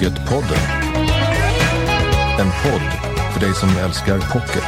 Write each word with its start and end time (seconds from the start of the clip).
Pocketpodden. 0.00 0.58
En 2.40 2.46
podd 2.46 3.12
för 3.32 3.40
dig 3.40 3.54
som 3.54 3.68
älskar 3.68 4.32
pocket. 4.32 4.64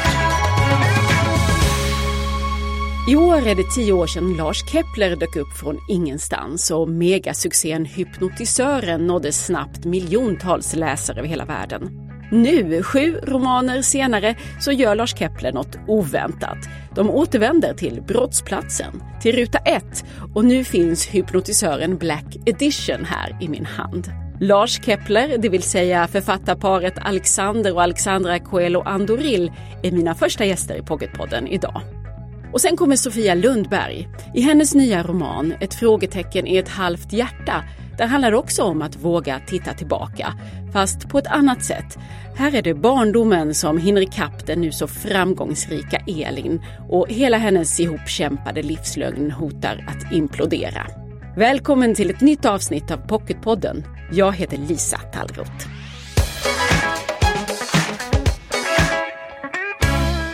I 3.09 3.17
år 3.17 3.47
är 3.47 3.55
det 3.55 3.71
tio 3.75 3.93
år 3.93 4.07
sedan 4.07 4.35
Lars 4.35 4.65
Kepler 4.71 5.17
dök 5.17 5.37
upp 5.37 5.53
från 5.61 5.79
ingenstans 5.89 6.71
och 6.71 6.89
megasuccén 6.89 7.85
Hypnotisören 7.85 9.07
nådde 9.07 9.33
snabbt 9.33 9.85
miljontals 9.85 10.77
läsare 10.77 11.19
över 11.19 11.29
hela 11.29 11.45
världen. 11.45 11.91
Nu, 12.33 12.83
sju 12.83 13.21
romaner 13.23 13.83
senare, 13.83 14.35
så 14.61 14.73
gör 14.73 14.95
Lars 14.95 15.19
Kepler 15.19 15.53
något 15.53 15.79
oväntat. 15.89 16.59
De 16.95 17.11
återvänder 17.11 17.75
till 17.75 18.03
brottsplatsen, 18.03 19.03
till 19.23 19.37
ruta 19.37 19.59
ett 19.59 20.05
och 20.35 20.45
nu 20.45 20.65
finns 20.65 21.07
hypnotisören 21.07 21.97
Black 21.97 22.37
Edition 22.47 23.05
här 23.05 23.39
i 23.41 23.49
min 23.49 23.67
hand. 23.67 24.13
Lars 24.43 24.85
Kepler, 24.85 25.39
det 25.39 25.49
vill 25.49 25.63
säga 25.63 26.09
författarparet 26.09 26.95
Alexander 27.01 27.75
och 27.75 27.83
Alexandra 27.83 28.39
Coelho 28.39 28.83
Andoril, 28.83 29.53
är 29.83 29.93
mina 29.93 30.15
första 30.15 30.45
gäster 30.45 30.77
i 30.77 30.83
Pocketpodden 30.83 31.47
idag. 31.47 31.83
Och 32.53 32.61
sen 32.61 32.77
kommer 32.77 32.97
Sofia 32.97 33.35
Lundberg. 33.35 34.09
I 34.35 34.41
hennes 34.41 34.75
nya 34.75 35.03
roman 35.03 35.55
Ett 35.61 35.75
frågetecken 35.75 36.47
i 36.47 36.57
ett 36.57 36.69
halvt 36.69 37.13
hjärta 37.13 37.65
där 37.99 38.07
handlar 38.07 38.31
det 38.31 38.37
också 38.37 38.63
om 38.63 38.83
att 38.83 38.97
våga 38.97 39.41
titta 39.47 39.73
tillbaka, 39.73 40.35
fast 40.73 41.09
på 41.09 41.19
ett 41.19 41.27
annat 41.27 41.65
sätt. 41.65 41.99
Här 42.37 42.55
är 42.55 42.63
det 42.63 42.75
barndomen 42.75 43.55
som 43.55 43.79
hinner 43.79 44.01
ikapp 44.01 44.47
den 44.47 44.61
nu 44.61 44.73
så 44.73 44.87
framgångsrika 44.87 46.03
Elin 46.07 46.63
och 46.89 47.09
hela 47.09 47.37
hennes 47.37 47.81
ihopkämpade 47.81 48.63
livslögn 48.63 49.31
hotar 49.31 49.85
att 49.89 50.13
implodera. 50.13 50.87
Välkommen 51.37 51.95
till 51.95 52.11
ett 52.11 52.21
nytt 52.21 52.45
avsnitt 52.45 52.91
av 52.91 52.97
Pocketpodden. 52.97 53.85
Jag 54.15 54.33
heter 54.33 54.57
Lisa 54.57 54.99
Tallroth. 54.99 55.67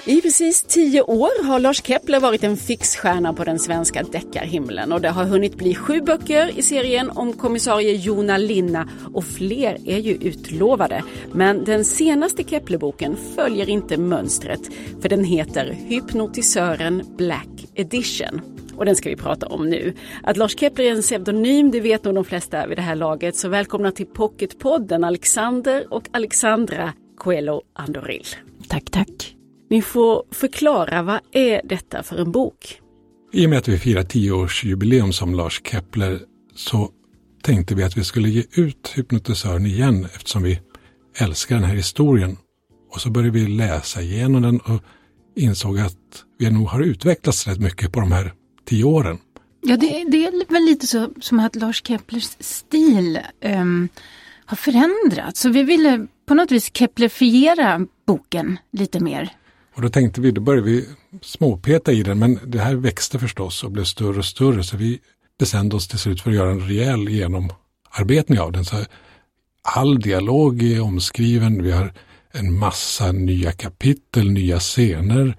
I 0.06 0.22
precis 0.22 0.62
tio 0.62 1.02
år 1.02 1.44
har 1.44 1.60
Lars 1.60 1.82
Kepler 1.82 2.20
varit 2.20 2.44
en 2.44 2.56
fixstjärna 2.56 3.32
på 3.32 3.44
den 3.44 3.58
svenska 3.58 4.02
deckarhimlen 4.02 4.92
och 4.92 5.00
det 5.00 5.08
har 5.08 5.24
hunnit 5.24 5.56
bli 5.56 5.74
sju 5.74 6.00
böcker 6.00 6.58
i 6.58 6.62
serien 6.62 7.10
om 7.10 7.32
kommissarie 7.32 7.92
Jona 7.92 8.38
Linna 8.38 8.88
och 9.14 9.24
fler 9.24 9.78
är 9.86 9.98
ju 9.98 10.14
utlovade. 10.14 11.04
Men 11.32 11.64
den 11.64 11.84
senaste 11.84 12.44
Keplerboken 12.44 13.16
följer 13.34 13.68
inte 13.68 13.96
mönstret 13.96 14.60
för 15.00 15.08
den 15.08 15.24
heter 15.24 15.76
Hypnotisören 15.88 17.02
Black 17.16 17.66
Edition. 17.74 18.57
Och 18.78 18.84
den 18.84 18.96
ska 18.96 19.08
vi 19.08 19.16
prata 19.16 19.46
om 19.46 19.68
nu. 19.68 19.94
Att 20.22 20.36
Lars 20.36 20.58
Kepler 20.58 20.84
är 20.84 20.90
en 20.90 21.02
pseudonym 21.02 21.70
det 21.70 21.80
vet 21.80 22.04
nog 22.04 22.14
de 22.14 22.24
flesta 22.24 22.66
vid 22.66 22.78
det 22.78 22.82
här 22.82 22.94
laget 22.94 23.36
så 23.36 23.48
välkomna 23.48 23.90
till 23.90 24.06
Pocketpodden 24.06 25.04
Alexander 25.04 25.92
och 25.92 26.08
Alexandra 26.12 26.92
Coelho 27.16 27.62
Andoril. 27.74 28.26
Tack, 28.68 28.90
tack. 28.90 29.36
Ni 29.70 29.82
får 29.82 30.22
förklara, 30.30 31.02
vad 31.02 31.20
är 31.32 31.60
detta 31.64 32.02
för 32.02 32.16
en 32.16 32.32
bok? 32.32 32.80
I 33.32 33.46
och 33.46 33.50
med 33.50 33.58
att 33.58 33.68
vi 33.68 33.78
firar 33.78 34.02
tioårsjubileum 34.02 35.12
som 35.12 35.34
Lars 35.34 35.60
Kepler 35.64 36.20
så 36.54 36.90
tänkte 37.42 37.74
vi 37.74 37.82
att 37.82 37.96
vi 37.96 38.04
skulle 38.04 38.28
ge 38.28 38.44
ut 38.52 38.92
Hypnotisören 38.96 39.66
igen 39.66 40.04
eftersom 40.04 40.42
vi 40.42 40.60
älskar 41.20 41.54
den 41.54 41.64
här 41.64 41.74
historien. 41.74 42.36
Och 42.94 43.00
så 43.00 43.10
började 43.10 43.38
vi 43.38 43.46
läsa 43.46 44.02
igenom 44.02 44.42
den 44.42 44.60
och 44.60 44.82
insåg 45.36 45.78
att 45.78 45.96
vi 46.38 46.50
nog 46.50 46.66
har 46.66 46.80
utvecklats 46.80 47.46
rätt 47.46 47.60
mycket 47.60 47.92
på 47.92 48.00
de 48.00 48.12
här 48.12 48.32
tio 48.68 48.84
åren. 48.84 49.18
Ja, 49.60 49.76
det, 49.76 50.04
det 50.10 50.26
är 50.26 50.52
väl 50.52 50.64
lite 50.64 50.86
så 50.86 51.10
som 51.20 51.40
att 51.40 51.56
Lars 51.56 51.82
Keplers 51.86 52.36
stil 52.40 53.20
um, 53.44 53.88
har 54.46 54.56
förändrats. 54.56 55.40
Så 55.40 55.48
vi 55.48 55.62
ville 55.62 56.06
på 56.26 56.34
något 56.34 56.50
vis 56.50 56.70
Keplerfiera 56.74 57.86
boken 58.06 58.58
lite 58.72 59.00
mer. 59.00 59.30
Och 59.74 59.82
då 59.82 59.88
tänkte 59.88 60.20
vi, 60.20 60.30
då 60.30 60.40
började 60.40 60.66
vi 60.66 60.88
småpeta 61.22 61.92
i 61.92 62.02
den, 62.02 62.18
men 62.18 62.38
det 62.46 62.58
här 62.58 62.74
växte 62.74 63.18
förstås 63.18 63.64
och 63.64 63.70
blev 63.70 63.84
större 63.84 64.18
och 64.18 64.24
större. 64.24 64.62
Så 64.64 64.76
vi 64.76 65.00
bestämde 65.38 65.76
oss 65.76 65.88
till 65.88 65.98
slut 65.98 66.20
för 66.20 66.30
att 66.30 66.36
göra 66.36 66.50
en 66.50 66.68
rejäl 66.68 67.08
genomarbetning 67.08 68.40
av 68.40 68.52
den. 68.52 68.64
Så 68.64 68.76
all 69.62 70.00
dialog 70.00 70.62
är 70.62 70.80
omskriven, 70.80 71.62
vi 71.62 71.70
har 71.70 71.92
en 72.32 72.58
massa 72.58 73.12
nya 73.12 73.52
kapitel, 73.52 74.30
nya 74.30 74.58
scener. 74.58 75.36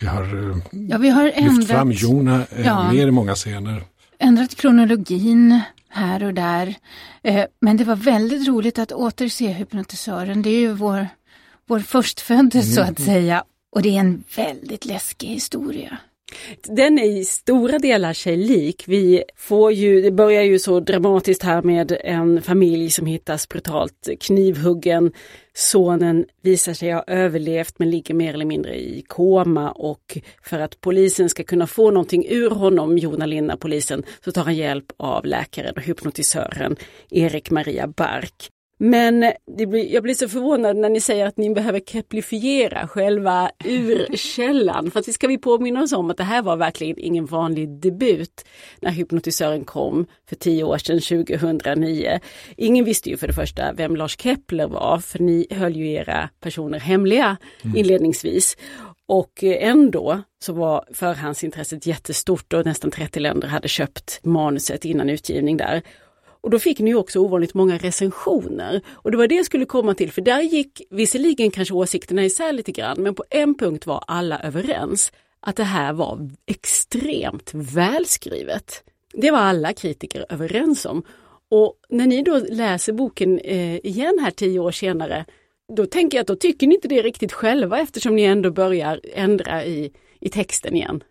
Vi 0.00 0.06
har, 0.06 0.54
ja, 0.70 0.98
vi 0.98 1.08
har 1.08 1.32
ändrat, 1.34 1.56
lyft 1.56 1.70
fram 1.70 1.92
Jona 1.92 2.46
ja, 2.64 2.92
mer 2.92 3.08
i 3.08 3.10
många 3.10 3.34
scener. 3.34 3.82
Ändrat 4.18 4.54
kronologin 4.54 5.60
här 5.88 6.22
och 6.22 6.34
där. 6.34 6.74
Men 7.60 7.76
det 7.76 7.84
var 7.84 7.96
väldigt 7.96 8.48
roligt 8.48 8.78
att 8.78 8.92
återse 8.92 9.48
hypnotisören. 9.48 10.42
Det 10.42 10.50
är 10.50 10.60
ju 10.60 10.72
vår, 10.72 11.08
vår 11.66 11.80
förstfödde 11.80 12.58
mm. 12.58 12.72
så 12.72 12.80
att 12.80 13.00
säga. 13.00 13.44
Och 13.70 13.82
det 13.82 13.88
är 13.88 14.00
en 14.00 14.24
väldigt 14.36 14.84
läskig 14.84 15.28
historia. 15.28 15.98
Den 16.62 16.98
är 16.98 17.04
i 17.04 17.24
stora 17.24 17.78
delar 17.78 18.12
sig 18.12 18.36
lik. 18.36 18.84
Vi 18.86 19.22
får 19.36 19.72
ju, 19.72 20.02
det 20.02 20.10
börjar 20.10 20.42
ju 20.42 20.58
så 20.58 20.80
dramatiskt 20.80 21.42
här 21.42 21.62
med 21.62 21.96
en 22.04 22.42
familj 22.42 22.90
som 22.90 23.06
hittas 23.06 23.48
brutalt 23.48 24.08
knivhuggen. 24.20 25.12
Sonen 25.54 26.24
visar 26.42 26.74
sig 26.74 26.92
ha 26.92 27.04
överlevt 27.06 27.78
men 27.78 27.90
ligger 27.90 28.14
mer 28.14 28.34
eller 28.34 28.44
mindre 28.44 28.80
i 28.80 29.04
koma 29.08 29.70
och 29.70 30.18
för 30.42 30.58
att 30.58 30.80
polisen 30.80 31.28
ska 31.28 31.44
kunna 31.44 31.66
få 31.66 31.90
någonting 31.90 32.26
ur 32.28 32.50
honom, 32.50 32.98
Jona 32.98 33.26
Linna, 33.26 33.56
polisen, 33.56 34.02
så 34.24 34.32
tar 34.32 34.44
han 34.44 34.56
hjälp 34.56 34.92
av 34.96 35.26
läkaren 35.26 35.74
och 35.76 35.82
hypnotisören 35.82 36.76
Erik 37.10 37.50
Maria 37.50 37.86
Bark. 37.86 38.50
Men 38.78 39.32
blir, 39.46 39.92
jag 39.94 40.02
blir 40.02 40.14
så 40.14 40.28
förvånad 40.28 40.76
när 40.76 40.88
ni 40.88 41.00
säger 41.00 41.26
att 41.26 41.36
ni 41.36 41.50
behöver 41.50 41.80
keplifiera 41.80 42.88
själva 42.88 43.50
urkällan. 43.64 44.90
För 44.90 45.00
att 45.00 45.12
ska 45.12 45.28
vi 45.28 45.38
påminna 45.38 45.82
oss 45.82 45.92
om 45.92 46.10
att 46.10 46.16
det 46.16 46.24
här 46.24 46.42
var 46.42 46.56
verkligen 46.56 46.98
ingen 46.98 47.26
vanlig 47.26 47.68
debut 47.68 48.44
när 48.80 48.90
hypnotisören 48.90 49.64
kom 49.64 50.06
för 50.28 50.36
tio 50.36 50.64
år 50.64 50.78
sedan, 50.78 51.00
2009. 51.26 52.20
Ingen 52.56 52.84
visste 52.84 53.10
ju 53.10 53.16
för 53.16 53.26
det 53.26 53.32
första 53.32 53.72
vem 53.72 53.96
Lars 53.96 54.16
Kepler 54.20 54.68
var, 54.68 54.98
för 54.98 55.18
ni 55.18 55.46
höll 55.50 55.76
ju 55.76 55.92
era 55.92 56.28
personer 56.40 56.80
hemliga 56.80 57.36
mm. 57.62 57.76
inledningsvis. 57.76 58.56
Och 59.06 59.44
ändå 59.44 60.22
så 60.42 60.52
var 60.52 60.84
förhandsintresset 60.94 61.86
jättestort 61.86 62.52
och 62.52 62.66
nästan 62.66 62.90
30 62.90 63.20
länder 63.20 63.48
hade 63.48 63.68
köpt 63.68 64.20
manuset 64.22 64.84
innan 64.84 65.10
utgivning 65.10 65.56
där. 65.56 65.82
Och 66.40 66.50
då 66.50 66.58
fick 66.58 66.78
ni 66.78 66.94
också 66.94 67.18
ovanligt 67.20 67.54
många 67.54 67.78
recensioner. 67.78 68.80
Och 68.92 69.10
det 69.10 69.16
var 69.16 69.26
det 69.26 69.34
jag 69.34 69.46
skulle 69.46 69.64
komma 69.64 69.94
till, 69.94 70.12
för 70.12 70.22
där 70.22 70.40
gick 70.40 70.82
visserligen 70.90 71.50
kanske 71.50 71.74
åsikterna 71.74 72.24
isär 72.24 72.52
lite 72.52 72.72
grann, 72.72 73.02
men 73.02 73.14
på 73.14 73.24
en 73.30 73.54
punkt 73.54 73.86
var 73.86 74.04
alla 74.06 74.40
överens. 74.40 75.12
Att 75.40 75.56
det 75.56 75.64
här 75.64 75.92
var 75.92 76.30
extremt 76.46 77.50
välskrivet. 77.54 78.84
Det 79.12 79.30
var 79.30 79.38
alla 79.38 79.72
kritiker 79.72 80.26
överens 80.28 80.86
om. 80.86 81.02
Och 81.50 81.74
när 81.88 82.06
ni 82.06 82.22
då 82.22 82.38
läser 82.38 82.92
boken 82.92 83.38
eh, 83.38 83.76
igen 83.76 84.18
här 84.22 84.30
tio 84.30 84.60
år 84.60 84.72
senare, 84.72 85.24
då 85.76 85.86
tänker 85.86 86.18
jag 86.18 86.22
att 86.22 86.28
då 86.28 86.36
tycker 86.36 86.66
ni 86.66 86.74
inte 86.74 86.88
det 86.88 87.02
riktigt 87.02 87.32
själva 87.32 87.80
eftersom 87.80 88.16
ni 88.16 88.22
ändå 88.22 88.50
börjar 88.50 89.00
ändra 89.14 89.64
i, 89.64 89.92
i 90.20 90.28
texten 90.28 90.76
igen. 90.76 91.02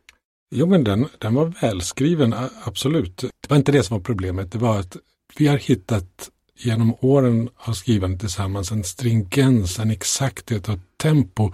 Jo 0.52 0.66
men 0.66 0.84
den, 0.84 1.06
den 1.18 1.36
var 1.36 1.54
välskriven, 1.62 2.36
absolut. 2.64 3.18
Det 3.18 3.50
var 3.50 3.58
inte 3.58 3.72
det 3.72 3.84
som 3.84 3.98
var 3.98 4.04
problemet, 4.04 4.52
det 4.52 4.58
var 4.58 4.80
att 4.80 4.98
vi 5.38 5.48
har 5.48 5.58
hittat 5.58 6.30
genom 6.58 6.96
åren 7.00 7.50
av 7.56 7.74
skrivandet 7.74 8.20
tillsammans 8.20 8.72
en 8.72 8.84
stringens, 8.84 9.80
en 9.80 9.92
exakthet 9.92 10.68
och 10.68 10.74
ett 10.74 10.98
tempo 10.98 11.54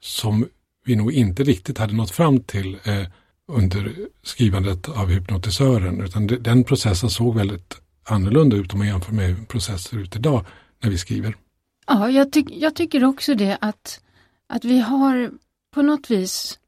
som 0.00 0.48
vi 0.84 0.96
nog 0.96 1.12
inte 1.12 1.42
riktigt 1.42 1.78
hade 1.78 1.94
nått 1.94 2.10
fram 2.10 2.40
till 2.40 2.78
eh, 2.84 3.06
under 3.48 3.94
skrivandet 4.22 4.88
av 4.88 5.08
hypnotisören. 5.08 6.00
Utan 6.00 6.26
den 6.26 6.64
processen 6.64 7.10
såg 7.10 7.36
väldigt 7.36 7.80
annorlunda 8.04 8.56
ut 8.56 8.72
om 8.72 8.78
man 8.78 8.88
jämför 8.88 9.12
med 9.12 9.26
hur 9.26 9.44
processer 9.44 9.98
ut 9.98 10.16
idag 10.16 10.46
när 10.82 10.90
vi 10.90 10.98
skriver. 10.98 11.36
Ja, 11.86 12.10
jag, 12.10 12.32
ty 12.32 12.44
jag 12.50 12.74
tycker 12.74 13.04
också 13.04 13.34
det 13.34 13.58
att, 13.60 14.00
att 14.46 14.64
vi 14.64 14.80
har 14.80 15.30
på 15.74 15.82
något 15.82 16.10
vis 16.10 16.58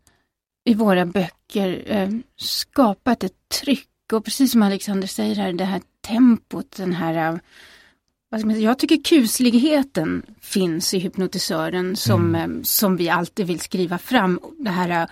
i 0.65 0.75
våra 0.75 1.07
böcker 1.07 1.85
eh, 1.87 2.11
skapat 2.37 3.25
ett 3.25 3.49
tryck 3.61 3.89
och 4.13 4.25
precis 4.25 4.53
som 4.53 4.63
Alexander 4.63 5.09
säger 5.09 5.35
här, 5.35 5.53
det 5.53 5.65
här 5.65 5.81
tempot, 6.01 6.77
den 6.77 6.93
här 6.93 7.41
säga, 8.41 8.59
jag 8.59 8.79
tycker 8.79 8.97
kusligheten 9.05 10.23
finns 10.41 10.95
i 10.95 10.99
hypnotisören 10.99 11.97
som, 11.97 12.35
mm. 12.35 12.57
Äh, 12.57 12.63
som 12.63 12.97
vi 12.97 13.09
alltid 13.09 13.47
vill 13.47 13.61
skriva 13.61 13.99
fram. 13.99 14.41
Det 14.59 14.71
här 14.71 15.03
äh, 15.03 15.09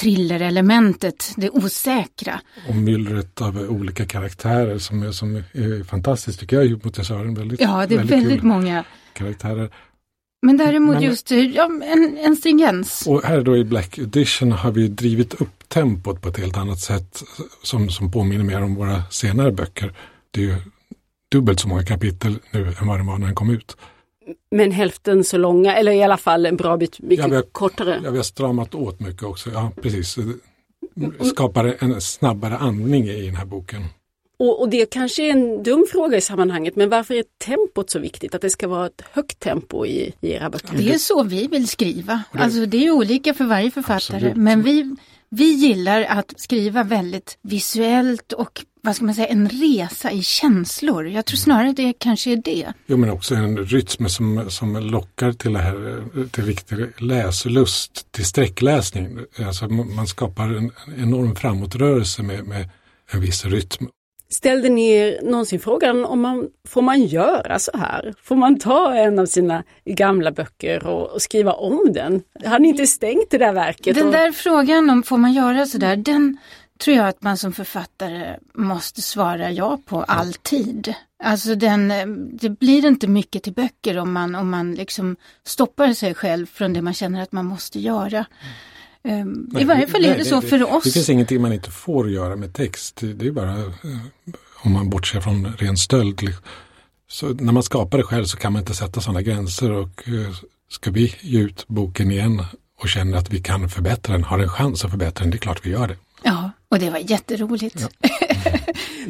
thrillerelementet, 0.00 1.32
det 1.36 1.50
osäkra. 1.50 2.40
Och 2.68 2.74
myllret 2.74 3.40
av 3.40 3.56
olika 3.56 4.06
karaktärer 4.06 4.78
som 4.78 5.02
är, 5.02 5.12
som 5.12 5.36
är 5.36 5.84
fantastiskt 5.84 6.40
tycker 6.40 6.56
jag 6.56 6.64
hypnotisören. 6.64 7.34
Väldigt, 7.34 7.60
ja, 7.60 7.86
det 7.86 7.94
är 7.94 7.98
väldigt, 7.98 8.16
väldigt 8.16 8.42
många 8.42 8.84
karaktärer. 9.12 9.70
Men 10.42 10.56
däremot 10.56 10.94
Men, 10.94 11.02
just 11.02 11.30
ja, 11.30 11.70
en, 11.84 12.18
en 12.18 12.36
stringens. 12.36 13.06
Och 13.06 13.22
här 13.22 13.42
då 13.42 13.56
i 13.56 13.64
Black 13.64 13.98
Edition 13.98 14.52
har 14.52 14.72
vi 14.72 14.88
drivit 14.88 15.34
upp 15.34 15.59
tempot 15.74 16.20
på 16.22 16.28
ett 16.28 16.36
helt 16.38 16.56
annat 16.56 16.78
sätt 16.80 17.22
som, 17.62 17.88
som 17.90 18.10
påminner 18.10 18.44
mer 18.44 18.62
om 18.62 18.74
våra 18.74 19.02
senare 19.10 19.52
böcker 19.52 19.92
det 20.30 20.40
är 20.40 20.44
ju 20.44 20.54
dubbelt 21.32 21.60
så 21.60 21.68
många 21.68 21.84
kapitel 21.84 22.38
nu 22.50 22.74
än 22.80 22.86
vad 22.86 22.98
den 22.98 23.06
var 23.06 23.18
när 23.18 23.26
den 23.26 23.34
kom 23.34 23.50
ut. 23.50 23.76
Men 24.50 24.72
hälften 24.72 25.24
så 25.24 25.38
långa, 25.38 25.76
eller 25.76 25.92
i 25.92 26.02
alla 26.02 26.16
fall 26.16 26.46
en 26.46 26.56
bra 26.56 26.76
bit 26.76 27.00
mycket 27.00 27.18
Ja, 27.24 27.28
vi 27.28 27.36
har- 27.36 27.42
kortare. 27.42 28.00
Ja, 28.04 28.10
vi 28.10 28.16
har 28.16 28.24
stramat 28.24 28.74
åt 28.74 29.00
mycket 29.00 29.22
också. 29.22 29.50
Ja, 29.50 29.72
precis. 29.82 30.16
Skapar 31.32 31.76
en 31.78 32.00
snabbare 32.00 32.56
andning 32.56 33.08
i 33.08 33.26
den 33.26 33.36
här 33.36 33.44
boken. 33.44 33.84
Och, 34.38 34.60
och 34.60 34.68
det 34.68 34.90
kanske 34.90 35.22
är 35.26 35.30
en 35.30 35.62
dum 35.62 35.86
fråga 35.92 36.16
i 36.16 36.20
sammanhanget, 36.20 36.76
men 36.76 36.88
varför 36.88 37.14
är 37.14 37.24
tempot 37.44 37.90
så 37.90 37.98
viktigt? 37.98 38.34
Att 38.34 38.42
det 38.42 38.50
ska 38.50 38.68
vara 38.68 38.86
ett 38.86 39.02
högt 39.12 39.40
tempo 39.40 39.86
i, 39.86 40.12
i 40.20 40.32
era 40.32 40.50
böcker? 40.50 40.76
Det 40.78 40.94
är 40.94 40.98
så 40.98 41.22
vi 41.22 41.46
vill 41.46 41.68
skriva. 41.68 42.22
Alltså 42.32 42.66
det 42.66 42.86
är 42.86 42.90
olika 42.90 43.34
för 43.34 43.44
varje 43.44 43.70
författare. 43.70 44.16
Absolut. 44.16 44.36
Men 44.36 44.62
vi, 44.62 44.96
vi 45.30 45.52
gillar 45.52 46.02
att 46.02 46.34
skriva 46.36 46.84
väldigt 46.84 47.38
visuellt 47.42 48.32
och 48.32 48.64
vad 48.82 48.96
ska 48.96 49.04
man 49.04 49.14
säga, 49.14 49.26
en 49.26 49.48
resa 49.48 50.10
i 50.10 50.22
känslor. 50.22 51.08
Jag 51.08 51.26
tror 51.26 51.36
snarare 51.36 51.72
det 51.72 51.92
kanske 51.98 52.32
är 52.32 52.36
det. 52.36 52.72
Jo, 52.86 52.96
men 52.96 53.10
också 53.10 53.34
en 53.34 53.58
rytm 53.58 54.08
som, 54.08 54.50
som 54.50 54.76
lockar 54.76 55.32
till 55.32 55.52
det 55.52 55.58
här, 55.58 56.04
till 56.30 56.44
riktig 56.44 56.78
läslust, 56.98 58.12
till 58.12 58.24
sträckläsning. 58.24 59.18
Alltså 59.38 59.68
man 59.68 60.06
skapar 60.06 60.48
en 60.48 60.72
enorm 60.96 61.36
framåtrörelse 61.36 62.22
med, 62.22 62.46
med 62.46 62.68
en 63.10 63.20
viss 63.20 63.44
rytm. 63.44 63.88
Ställde 64.30 64.68
ni 64.68 64.90
er 64.90 65.22
någonsin 65.22 65.60
frågan 65.60 66.04
om 66.04 66.20
man 66.20 66.48
får 66.68 66.82
man 66.82 67.02
göra 67.02 67.58
så 67.58 67.70
här? 67.78 68.14
Får 68.22 68.36
man 68.36 68.58
ta 68.58 68.94
en 68.94 69.18
av 69.18 69.26
sina 69.26 69.62
gamla 69.84 70.32
böcker 70.32 70.86
och, 70.86 71.10
och 71.10 71.22
skriva 71.22 71.52
om 71.52 71.92
den? 71.92 72.22
Har 72.44 72.58
ni 72.58 72.68
inte 72.68 72.86
stängt 72.86 73.30
det 73.30 73.38
där 73.38 73.52
verket? 73.52 73.94
Den 73.96 74.06
och- 74.06 74.12
där 74.12 74.32
frågan 74.32 74.90
om 74.90 75.02
får 75.02 75.16
man 75.18 75.32
göra 75.32 75.66
sådär, 75.66 75.96
den 75.96 76.36
tror 76.80 76.96
jag 76.96 77.08
att 77.08 77.22
man 77.22 77.36
som 77.36 77.52
författare 77.52 78.36
måste 78.54 79.02
svara 79.02 79.50
ja 79.50 79.78
på 79.86 80.02
alltid. 80.02 80.94
Alltså 81.22 81.54
den, 81.54 81.90
eh, 81.90 82.06
det 82.32 82.50
blir 82.50 82.86
inte 82.86 83.08
mycket 83.08 83.42
till 83.42 83.52
böcker 83.52 83.98
om 83.98 84.12
man, 84.12 84.34
om 84.34 84.50
man 84.50 84.74
liksom 84.74 85.16
stoppar 85.44 85.92
sig 85.92 86.14
själv 86.14 86.46
från 86.46 86.72
det 86.72 86.82
man 86.82 86.94
känner 86.94 87.22
att 87.22 87.32
man 87.32 87.46
måste 87.46 87.80
göra. 87.80 88.24
I 89.04 89.24
Nej, 89.52 89.64
varje 89.64 89.86
fall 89.86 90.04
är 90.04 90.08
nej, 90.08 90.18
det 90.18 90.24
så 90.24 90.40
för 90.40 90.72
oss. 90.76 90.84
Det 90.84 90.90
finns 90.90 91.08
ingenting 91.08 91.40
man 91.42 91.52
inte 91.52 91.70
får 91.70 92.10
göra 92.10 92.36
med 92.36 92.54
text. 92.54 92.96
Det 93.00 93.12
det 93.12 93.26
är 93.26 93.30
bara 93.32 93.58
eh, 93.58 93.66
om 94.62 94.72
man 94.72 94.90
bortser 94.90 95.20
från 95.20 95.46
ren 95.58 95.76
stöld. 95.76 96.22
liksom. 96.22 96.44
Så 97.08 97.28
när 97.28 97.52
man 97.52 97.62
skapar 97.62 97.98
det 97.98 98.04
själv 98.04 98.24
så 98.24 98.36
kan 98.36 98.52
man 98.52 98.60
inte 98.62 98.74
sätta 98.74 99.00
sådana 99.00 99.22
gränser 99.22 99.70
och 99.72 100.08
eh, 100.08 100.34
ska 100.70 100.90
vi 100.90 101.14
ge 101.20 101.40
ut 101.40 101.64
boken 101.68 102.10
igen 102.10 102.42
och 102.82 102.88
känner 102.88 103.18
att 103.18 103.30
vi 103.30 103.38
kan 103.42 103.68
förbättra 103.68 104.12
den, 104.12 104.24
har 104.24 104.38
en 104.38 104.48
chans 104.48 104.84
att 104.84 104.90
förbättra 104.90 105.22
den, 105.22 105.30
det 105.30 105.36
är 105.36 105.38
klart 105.38 105.66
vi 105.66 105.70
gör 105.70 105.88
det. 105.88 105.96
Ja, 106.22 106.50
och 106.68 106.78
det 106.78 106.90
var 106.90 106.98
jätteroligt. 106.98 107.86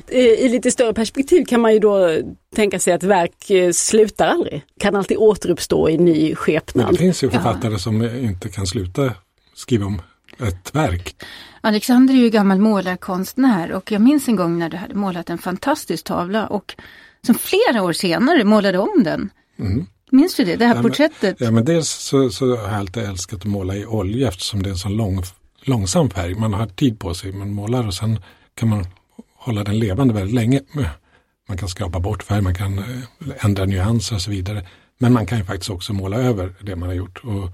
Eh, 0.09 0.19
I 0.19 0.49
lite 0.49 0.71
större 0.71 0.95
perspektiv 0.95 1.45
kan 1.45 1.61
man 1.61 1.73
ju 1.73 1.79
då 1.79 2.19
tänka 2.57 2.79
sig 2.79 2.93
att 2.93 3.03
verk 3.03 3.75
slutar 3.75 4.27
aldrig. 4.29 4.63
Kan 4.81 4.97
alltid 4.97 5.17
återuppstå 5.17 5.89
i 5.91 5.99
ny 5.99 6.27
Men 6.27 6.37
skepnad. 6.37 6.93
det 6.93 6.97
finns 6.99 7.25
ju 7.25 7.31
författare 7.31 7.79
som 7.79 8.03
eh, 8.03 8.25
inte 8.25 8.49
kan 8.49 8.67
sluta 8.67 9.15
skriva 9.61 9.87
om 9.87 10.03
ett 10.39 10.75
verk. 10.75 11.17
Alexander 11.61 12.15
är 12.15 12.19
ju 12.19 12.31
gammal 12.31 12.59
målarkonstnär 12.59 13.73
och 13.73 13.93
jag 13.93 14.03
minns 14.03 14.29
en 14.29 14.37
gång 14.37 14.59
när 14.59 14.69
du 14.69 14.77
hade 14.77 14.95
målat 14.95 15.31
en 15.31 15.39
fantastisk 15.39 16.05
tavla 16.05 16.47
och 16.47 16.75
som 17.27 17.35
flera 17.35 17.83
år 17.83 17.93
senare 17.93 18.45
målade 18.45 18.79
om 18.79 19.03
den. 19.05 19.31
Mm. 19.59 19.87
Minns 20.11 20.35
du 20.37 20.45
det? 20.45 20.57
Det 20.57 20.65
här 20.67 20.75
Ja, 20.75 20.83
men- 20.83 20.91
porträttet? 20.91 21.37
Ja, 21.41 21.51
men 21.51 21.65
dels 21.65 21.89
så, 21.89 22.31
så 22.31 22.57
har 22.57 22.69
jag 22.69 22.75
alltid 22.75 23.03
älskat 23.03 23.39
att 23.39 23.45
måla 23.45 23.77
i 23.77 23.87
olja 23.87 24.29
eftersom 24.29 24.63
det 24.63 24.69
är 24.69 24.73
en 24.73 24.79
sån 24.79 24.97
lång, 24.97 25.23
långsam 25.63 26.11
färg. 26.11 26.35
Man 26.35 26.55
har 26.55 26.67
tid 26.67 26.99
på 26.99 27.15
sig, 27.15 27.33
man 27.33 27.51
målar 27.53 27.87
och 27.87 27.95
sen 27.95 28.19
kan 28.55 28.69
man 28.69 28.87
hålla 29.39 29.65
den 29.65 29.79
levande 29.79 30.15
väldigt 30.15 30.35
länge. 30.35 30.61
Man 31.49 31.57
kan 31.59 31.69
skrapa 31.69 32.01
bort 32.01 32.23
färg, 32.23 32.43
man 32.43 32.55
kan 32.55 32.79
eh, 32.79 32.85
ändra 33.45 33.65
nyanser 33.65 34.15
och 34.15 34.23
så 34.23 34.31
vidare. 34.31 34.67
Men 34.99 35.13
man 35.13 35.27
kan 35.27 35.39
ju 35.39 35.45
faktiskt 35.45 35.71
också 35.71 35.93
måla 35.93 36.17
över 36.17 36.55
det 36.61 36.77
man 36.77 36.89
har 36.89 36.97
gjort 36.97 37.19
och 37.25 37.51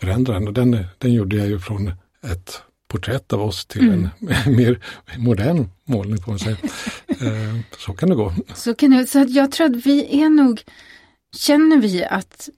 förändra 0.00 0.34
den. 0.34 0.48
Och 0.48 0.54
den, 0.54 0.84
den 0.98 1.12
gjorde 1.12 1.36
jag 1.36 1.46
ju 1.46 1.58
från 1.58 1.92
ett 2.22 2.62
porträtt 2.88 3.32
av 3.32 3.42
oss 3.42 3.66
till 3.66 3.90
en 3.90 4.08
mer 4.56 4.80
modern 5.16 5.68
målning 5.84 6.18
man 6.26 6.38
säga. 6.38 6.56
Eh, 7.20 7.60
Så 7.78 7.92
kan 7.92 8.08
det 8.08 8.14
gå. 8.14 8.32
Så, 8.54 8.74
kan 8.74 8.90
det, 8.90 9.06
så 9.06 9.24
jag 9.28 9.52
tror 9.52 9.66
att 9.66 9.86
vi 9.86 10.22
är 10.22 10.28
nog, 10.28 10.62
känner 11.36 11.76
vi 11.76 12.04
att, 12.04 12.48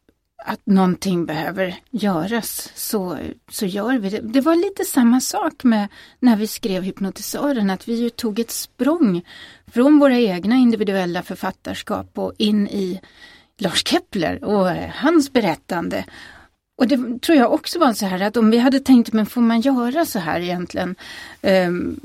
att 0.44 0.60
någonting 0.64 1.26
behöver 1.26 1.74
göras 1.90 2.72
så, 2.74 3.18
så 3.50 3.66
gör 3.66 3.98
vi 3.98 4.10
det. 4.10 4.20
Det 4.20 4.40
var 4.40 4.56
lite 4.56 4.84
samma 4.84 5.20
sak 5.20 5.64
med 5.64 5.88
när 6.18 6.36
vi 6.36 6.46
skrev 6.46 6.82
Hypnotisören, 6.82 7.70
att 7.70 7.88
vi 7.88 8.10
tog 8.10 8.38
ett 8.38 8.50
språng 8.50 9.22
från 9.66 9.98
våra 9.98 10.18
egna 10.18 10.56
individuella 10.56 11.22
författarskap 11.22 12.18
och 12.18 12.32
in 12.38 12.68
i 12.68 13.00
Lars 13.58 13.86
Kepler 13.86 14.44
och 14.44 14.68
hans 14.94 15.32
berättande. 15.32 16.04
Och 16.80 16.88
det 16.88 17.22
tror 17.22 17.38
jag 17.38 17.52
också 17.52 17.78
var 17.78 17.92
så 17.92 18.06
här 18.06 18.20
att 18.20 18.36
om 18.36 18.50
vi 18.50 18.58
hade 18.58 18.80
tänkt, 18.80 19.12
men 19.12 19.26
får 19.26 19.40
man 19.40 19.60
göra 19.60 20.04
så 20.06 20.18
här 20.18 20.40
egentligen? 20.40 20.94
Um, 21.42 22.00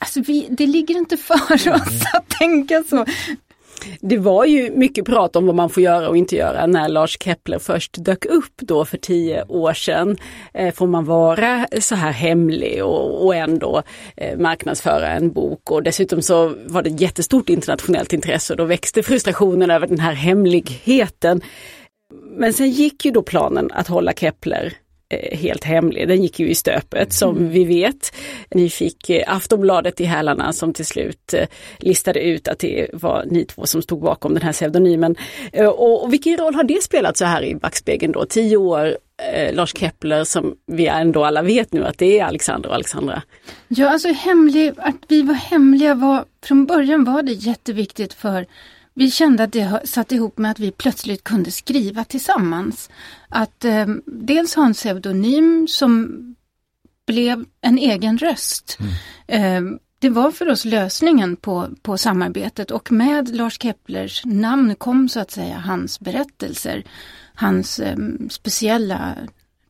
alltså 0.00 0.20
vi, 0.20 0.46
det 0.50 0.66
ligger 0.66 0.96
inte 0.96 1.16
för 1.16 1.52
oss 1.74 2.02
att 2.14 2.28
tänka 2.38 2.84
så. 2.90 3.04
Det 4.00 4.18
var 4.18 4.44
ju 4.44 4.70
mycket 4.70 5.04
prat 5.04 5.36
om 5.36 5.46
vad 5.46 5.54
man 5.54 5.70
får 5.70 5.82
göra 5.82 6.08
och 6.08 6.16
inte 6.16 6.36
göra 6.36 6.66
när 6.66 6.88
Lars 6.88 7.16
Kepler 7.20 7.58
först 7.58 8.04
dök 8.04 8.24
upp 8.24 8.52
då 8.56 8.84
för 8.84 8.96
tio 8.96 9.44
år 9.44 9.72
sedan. 9.72 10.16
Eh, 10.54 10.74
får 10.74 10.86
man 10.86 11.04
vara 11.04 11.66
så 11.80 11.94
här 11.94 12.12
hemlig 12.12 12.84
och, 12.84 13.26
och 13.26 13.34
ändå 13.34 13.82
eh, 14.16 14.38
marknadsföra 14.38 15.08
en 15.08 15.32
bok 15.32 15.70
och 15.70 15.82
dessutom 15.82 16.22
så 16.22 16.54
var 16.66 16.82
det 16.82 16.90
jättestort 16.90 17.48
internationellt 17.48 18.12
intresse 18.12 18.52
och 18.52 18.56
då 18.56 18.64
växte 18.64 19.02
frustrationen 19.02 19.70
över 19.70 19.86
den 19.86 20.00
här 20.00 20.12
hemligheten. 20.12 21.42
Men 22.14 22.52
sen 22.52 22.70
gick 22.70 23.04
ju 23.04 23.10
då 23.10 23.22
planen 23.22 23.70
att 23.72 23.88
hålla 23.88 24.12
Kepler 24.12 24.72
eh, 25.08 25.38
helt 25.38 25.64
hemlig. 25.64 26.08
Den 26.08 26.22
gick 26.22 26.40
ju 26.40 26.48
i 26.48 26.54
stöpet 26.54 27.12
som 27.12 27.48
vi 27.48 27.64
vet. 27.64 28.14
Ni 28.50 28.70
fick 28.70 29.10
eh, 29.10 29.36
Aftonbladet 29.36 30.00
i 30.00 30.04
hälarna 30.04 30.52
som 30.52 30.72
till 30.72 30.86
slut 30.86 31.34
eh, 31.34 31.46
listade 31.78 32.20
ut 32.20 32.48
att 32.48 32.58
det 32.58 32.90
var 32.92 33.24
ni 33.26 33.44
två 33.44 33.66
som 33.66 33.82
stod 33.82 34.02
bakom 34.02 34.34
den 34.34 34.42
här 34.42 34.52
pseudonymen. 34.52 35.16
Och, 35.52 36.04
och 36.04 36.12
vilken 36.12 36.36
roll 36.36 36.54
har 36.54 36.64
det 36.64 36.82
spelat 36.82 37.16
så 37.16 37.24
här 37.24 37.44
i 37.44 37.54
backspegeln 37.54 38.12
då? 38.12 38.24
Tio 38.24 38.56
år, 38.56 38.98
eh, 39.32 39.54
Lars 39.54 39.76
Kepler 39.76 40.24
som 40.24 40.56
vi 40.66 40.86
ändå 40.86 41.24
alla 41.24 41.42
vet 41.42 41.72
nu 41.72 41.84
att 41.84 41.98
det 41.98 42.18
är 42.18 42.24
Alexander 42.24 42.68
och 42.68 42.74
Alexandra. 42.74 43.22
Ja, 43.68 43.90
alltså 43.90 44.08
hemlig, 44.08 44.72
att 44.76 44.96
vi 45.08 45.22
var 45.22 45.34
hemliga 45.34 45.94
var, 45.94 46.24
från 46.44 46.66
början 46.66 47.04
var 47.04 47.22
det 47.22 47.32
jätteviktigt 47.32 48.14
för 48.14 48.46
vi 48.98 49.10
kände 49.10 49.44
att 49.44 49.52
det 49.52 49.80
satt 49.84 50.12
ihop 50.12 50.38
med 50.38 50.50
att 50.50 50.58
vi 50.58 50.70
plötsligt 50.70 51.24
kunde 51.24 51.50
skriva 51.50 52.04
tillsammans. 52.04 52.90
Att 53.28 53.64
eh, 53.64 53.86
dels 54.06 54.54
ha 54.54 54.66
en 54.66 54.74
pseudonym 54.74 55.68
som 55.68 56.08
blev 57.06 57.44
en 57.60 57.78
egen 57.78 58.18
röst. 58.18 58.78
Eh, 59.26 59.60
det 59.98 60.08
var 60.08 60.30
för 60.30 60.48
oss 60.48 60.64
lösningen 60.64 61.36
på, 61.36 61.68
på 61.82 61.98
samarbetet 61.98 62.70
och 62.70 62.92
med 62.92 63.34
Lars 63.34 63.58
Keplers 63.62 64.22
namn 64.24 64.74
kom 64.74 65.08
så 65.08 65.20
att 65.20 65.30
säga 65.30 65.58
hans 65.58 66.00
berättelser, 66.00 66.84
hans 67.34 67.78
eh, 67.78 67.96
speciella 68.30 69.14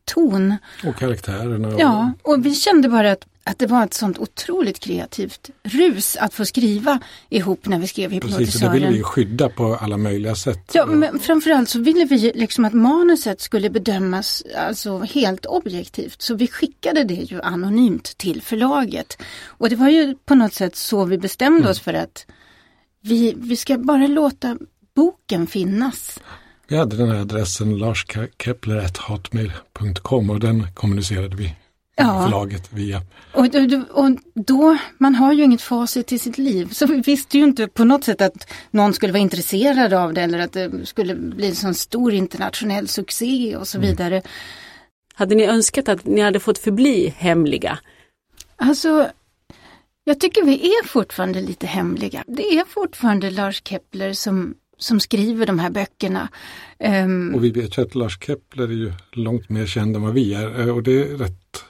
ton. 0.05 0.55
Och 0.85 0.95
karaktärerna. 0.95 1.67
Och, 1.67 1.81
Ja, 1.81 2.11
och 2.21 2.45
vi 2.45 2.55
kände 2.55 2.89
bara 2.89 3.11
att, 3.11 3.25
att 3.43 3.59
det 3.59 3.67
var 3.67 3.83
ett 3.83 3.93
sånt 3.93 4.17
otroligt 4.19 4.79
kreativt 4.79 5.49
rus 5.63 6.17
att 6.17 6.33
få 6.33 6.45
skriva 6.45 6.99
ihop 7.29 7.67
när 7.67 7.79
vi 7.79 7.87
skrev 7.87 8.09
Precis, 8.09 8.23
och 8.23 8.29
det 8.29 8.35
Hypnotisören. 8.45 8.73
vill 8.73 8.87
vi 8.87 9.03
skydda 9.03 9.49
på 9.49 9.75
alla 9.75 9.97
möjliga 9.97 10.35
sätt. 10.35 10.71
Ja, 10.73 10.85
men 10.85 11.19
framförallt 11.19 11.69
så 11.69 11.79
ville 11.79 12.05
vi 12.05 12.31
liksom 12.35 12.65
att 12.65 12.73
manuset 12.73 13.41
skulle 13.41 13.69
bedömas 13.69 14.43
alltså 14.57 14.99
helt 14.99 15.45
objektivt. 15.45 16.21
Så 16.21 16.35
vi 16.35 16.47
skickade 16.47 17.03
det 17.03 17.13
ju 17.13 17.41
anonymt 17.41 18.17
till 18.17 18.41
förlaget. 18.41 19.17
Och 19.45 19.69
det 19.69 19.75
var 19.75 19.89
ju 19.89 20.15
på 20.25 20.35
något 20.35 20.53
sätt 20.53 20.75
så 20.75 21.05
vi 21.05 21.17
bestämde 21.17 21.59
Mm. 21.59 21.71
oss 21.71 21.79
för 21.79 21.93
att 21.93 22.25
vi, 23.01 23.33
vi 23.37 23.55
ska 23.55 23.77
bara 23.77 24.07
låta 24.07 24.57
boken 24.95 25.47
finnas. 25.47 26.19
Vi 26.67 26.77
hade 26.77 26.97
den 26.97 27.09
här 27.11 27.19
adressen 27.19 27.77
larskepler.hotmail.com 27.77 30.29
och 30.29 30.39
den 30.39 30.67
kommunicerade 30.73 31.35
vi 31.35 31.55
Ja. 31.99 32.23
förlaget 32.23 32.73
via. 32.73 33.01
Och, 33.33 33.49
då- 33.49 33.83
och 33.91 34.11
då, 34.35 34.77
man 34.97 35.15
har 35.15 35.33
ju 35.33 35.43
inget 35.43 35.61
facit 35.61 36.11
i 36.11 36.19
sitt 36.19 36.37
liv. 36.37 36.69
Så 36.71 36.85
vi 36.85 37.01
visste 37.01 37.37
ju 37.37 37.43
inte 37.43 37.67
på 37.67 37.83
något 37.83 38.03
sätt 38.03 38.21
att 38.21 38.47
någon 38.71 38.93
skulle 38.93 39.11
vara 39.13 39.21
intresserad 39.21 39.93
av 39.93 40.13
det 40.13 40.21
eller 40.21 40.39
att 40.39 40.53
det 40.53 40.85
skulle 40.87 41.15
bli 41.15 41.47
en 41.47 41.55
sån 41.55 41.75
stor 41.75 42.13
internationell 42.13 42.87
succé 42.87 43.55
och 43.55 43.67
så 43.67 43.79
vidare. 43.79 44.21
Hade 45.13 45.35
ni 45.35 45.43
önskat 45.45 45.89
att 45.89 46.05
ni 46.05 46.21
hade 46.21 46.39
fått 46.39 46.57
förbli 46.57 47.13
hemliga? 47.17 47.79
Alltså, 48.55 49.07
jag 50.03 50.19
tycker 50.19 50.43
vi 50.45 50.53
är 50.67 50.87
fortfarande 50.87 51.41
lite 51.41 51.67
hemliga. 51.67 52.23
Det 52.27 52.43
är 52.43 52.65
fortfarande 52.65 53.29
Lars 53.31 53.61
Kepler 53.65 54.13
som, 54.13 54.53
som 54.77 54.99
skriver 54.99 55.45
de 55.45 55.59
här 55.59 55.69
böckerna. 55.69 56.29
Ehm, 56.79 57.35
Och 57.35 57.43
vi 57.43 57.51
vet 57.51 57.77
ju 57.77 57.81
att 57.81 57.95
Lars 57.95 58.19
Kepler 58.23 58.63
är 58.67 58.71
ju 58.73 58.91
långt 59.11 59.49
mer 59.49 59.65
känd 59.65 59.95
än 59.95 60.01
vad 60.01 60.13
vi 60.13 60.33
är 60.33 60.59
eh, 60.59 60.69
och 60.75 60.83
det 60.83 60.91
är 61.01 61.05
rätt 61.17 61.63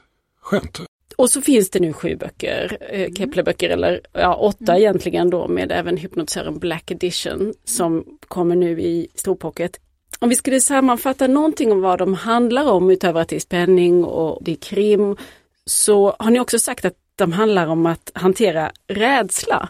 skönt. 0.49 0.79
Och 1.15 1.29
så 1.29 1.41
finns 1.41 1.69
det 1.69 1.79
nu 1.79 1.93
sju 1.93 2.15
böcker, 2.15 2.77
eh, 2.89 3.13
Keplerböcker, 3.13 3.69
eller 3.69 4.01
ja, 4.13 4.35
åtta 4.35 4.77
egentligen 4.77 5.29
då 5.29 5.47
med 5.47 5.71
även 5.71 5.97
hypnotisören 5.97 6.59
Black 6.59 6.91
Edition 6.91 7.53
som 7.65 8.05
kommer 8.27 8.55
nu 8.55 8.81
i 8.81 9.07
storpocket. 9.15 9.79
Om 10.19 10.29
vi 10.29 10.35
skulle 10.35 10.61
sammanfatta 10.61 11.27
någonting 11.27 11.71
om 11.71 11.81
vad 11.81 11.99
de 11.99 12.13
handlar 12.13 12.71
om 12.71 12.89
utöver 12.89 13.21
att 13.21 13.29
det 13.29 13.35
är 13.35 13.39
spänning 13.39 14.03
och 14.03 14.43
det 14.43 14.51
är 14.51 14.55
krim, 14.55 15.17
så 15.65 16.15
har 16.19 16.31
ni 16.31 16.39
också 16.39 16.59
sagt 16.59 16.85
att 16.85 16.95
de 17.15 17.31
handlar 17.31 17.67
om 17.67 17.85
att 17.85 18.11
hantera 18.13 18.71
rädsla. 18.87 19.69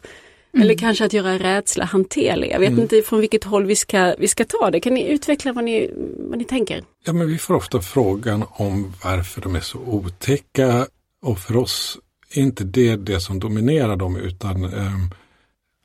Mm. 0.54 0.64
Eller 0.64 0.76
kanske 0.76 1.06
att 1.06 1.14
göra 1.14 1.40
rädsla 1.40 1.86
hanterlig. 1.86 2.52
Jag 2.52 2.60
vet 2.60 2.70
mm. 2.70 2.82
inte 2.82 3.02
från 3.02 3.20
vilket 3.20 3.44
håll 3.44 3.66
vi 3.66 3.76
ska, 3.76 4.16
vi 4.20 4.28
ska 4.28 4.46
ta 4.46 4.72
det. 4.72 4.80
Kan 4.80 4.94
ni 4.94 5.08
utveckla 5.08 5.54
vad 5.54 5.64
ni, 5.64 5.92
vad 6.18 6.38
ni 6.38 6.44
tänker? 6.44 6.84
Ja, 7.06 7.14
men 7.14 7.28
vi 7.28 7.38
får 7.38 7.54
ofta 7.54 7.82
frågan 7.82 8.46
om 8.50 8.94
varför 9.04 9.42
de 9.42 9.56
är 9.56 9.60
så 9.60 9.80
otäcka 9.80 10.88
och 11.22 11.40
för 11.40 11.58
oss 11.58 11.98
är 12.34 12.42
inte 12.42 12.64
det 12.64 12.96
det 12.96 13.20
som 13.20 13.40
dominerar 13.40 13.96
dem 13.96 14.16
utan 14.16 14.64
um, 14.64 15.10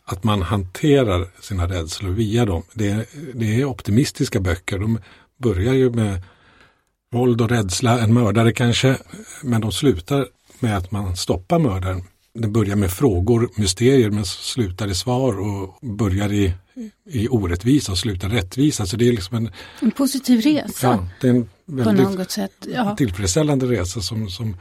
att 0.04 0.24
man 0.24 0.42
hanterar 0.42 1.26
sina 1.40 1.68
rädslor 1.68 2.10
via 2.10 2.44
dem. 2.44 2.62
Det, 2.72 3.08
det 3.34 3.60
är 3.60 3.64
optimistiska 3.64 4.40
böcker. 4.40 4.78
De 4.78 4.98
börjar 5.36 5.74
ju 5.74 5.90
med 5.90 6.22
våld 7.12 7.40
och 7.40 7.50
rädsla, 7.50 8.00
en 8.00 8.14
mördare 8.14 8.52
kanske, 8.52 8.96
men 9.42 9.60
de 9.60 9.72
slutar 9.72 10.26
med 10.60 10.76
att 10.76 10.90
man 10.90 11.16
stoppar 11.16 11.58
mördaren. 11.58 12.02
Det 12.38 12.48
börjar 12.48 12.76
med 12.76 12.90
frågor, 12.90 13.50
mysterier, 13.56 14.10
men 14.10 14.24
slutar 14.24 14.88
i 14.88 14.94
svar 14.94 15.40
och 15.40 15.78
börjar 15.82 16.32
i, 16.32 16.52
i 17.10 17.28
orättvisa 17.28 17.92
och 17.92 17.98
slutar 17.98 18.28
rättvisa. 18.28 18.86
Så 18.86 18.96
det 18.96 19.08
är 19.08 19.12
liksom 19.12 19.36
en, 19.36 19.50
en 19.80 19.90
positiv 19.90 20.40
resa. 20.40 20.86
Ja, 20.86 21.08
det 21.20 21.28
är 21.28 21.34
en 21.34 21.48
väldigt 21.66 22.30
sätt. 22.30 22.66
Ja. 22.74 22.96
tillfredsställande 22.96 23.66
resa 23.66 24.00
som, 24.00 24.30
som 24.30 24.56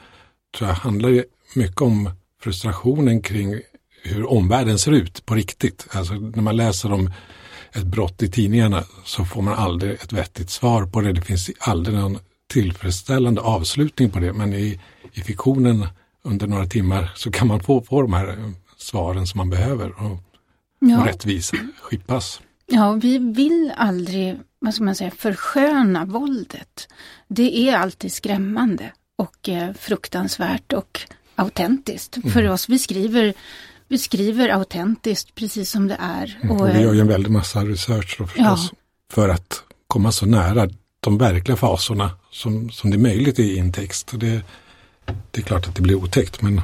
tror 0.57 0.69
jag 0.69 0.75
handlar 0.75 1.23
mycket 1.55 1.81
om 1.81 2.09
frustrationen 2.41 3.21
kring 3.21 3.59
hur 4.03 4.31
omvärlden 4.31 4.79
ser 4.79 4.91
ut 4.91 5.25
på 5.25 5.35
riktigt. 5.35 5.87
Alltså 5.89 6.13
när 6.13 6.41
man 6.41 6.57
läser 6.57 6.91
om 6.91 7.11
ett 7.73 7.83
brott 7.85 8.23
i 8.23 8.31
tidningarna 8.31 8.83
så 9.05 9.25
får 9.25 9.41
man 9.41 9.53
aldrig 9.53 9.91
ett 9.91 10.13
vettigt 10.13 10.49
svar 10.49 10.85
på 10.85 11.01
det. 11.01 11.13
Det 11.13 11.21
finns 11.21 11.49
aldrig 11.59 11.97
någon 11.97 12.19
tillfredsställande 12.49 13.41
avslutning 13.41 14.09
på 14.09 14.19
det. 14.19 14.33
Men 14.33 14.53
i, 14.53 14.79
i 15.13 15.21
fiktionen 15.21 15.87
under 16.23 16.47
några 16.47 16.65
timmar 16.65 17.11
så 17.15 17.31
kan 17.31 17.47
man 17.47 17.59
få, 17.59 17.81
få 17.81 18.01
de 18.01 18.13
här 18.13 18.53
svaren 18.77 19.27
som 19.27 19.37
man 19.37 19.49
behöver 19.49 19.89
och, 19.89 20.17
ja. 20.79 20.99
och 20.99 21.05
rättvisa 21.05 21.57
skippas. 21.81 22.41
Ja, 22.65 22.91
vi 22.91 23.17
vill 23.17 23.73
aldrig 23.77 24.39
vad 24.63 24.73
ska 24.73 24.83
man 24.83 24.95
säga, 24.95 25.11
försköna 25.11 26.05
våldet. 26.05 26.87
Det 27.27 27.69
är 27.69 27.77
alltid 27.77 28.13
skrämmande 28.13 28.91
och 29.15 29.49
eh, 29.49 29.73
fruktansvärt 29.73 30.73
och 30.73 30.99
autentiskt 31.35 32.17
mm. 32.17 32.31
för 32.31 32.49
oss. 32.49 32.69
Vi 32.69 32.79
skriver, 32.79 33.33
vi 33.87 33.97
skriver 33.97 34.49
autentiskt 34.49 35.35
precis 35.35 35.71
som 35.71 35.87
det 35.87 35.97
är. 35.99 36.39
Mm. 36.41 36.57
Och, 36.57 36.69
vi 36.69 36.81
gör 36.81 36.93
ju 36.93 36.99
en 36.99 37.07
väldig 37.07 37.31
massa 37.31 37.59
research 37.59 38.15
då 38.19 38.27
förstås. 38.27 38.69
Ja. 38.71 38.77
För 39.11 39.29
att 39.29 39.63
komma 39.87 40.11
så 40.11 40.25
nära 40.25 40.69
de 40.99 41.17
verkliga 41.17 41.57
fasorna 41.57 42.11
som, 42.31 42.69
som 42.69 42.89
det 42.89 42.95
är 42.95 42.99
möjligt 42.99 43.39
i 43.39 43.59
en 43.59 43.73
text. 43.73 44.11
Det, 44.13 44.41
det 45.31 45.41
är 45.41 45.43
klart 45.43 45.67
att 45.67 45.75
det 45.75 45.81
blir 45.81 45.95
otäckt 45.95 46.41
men 46.41 46.61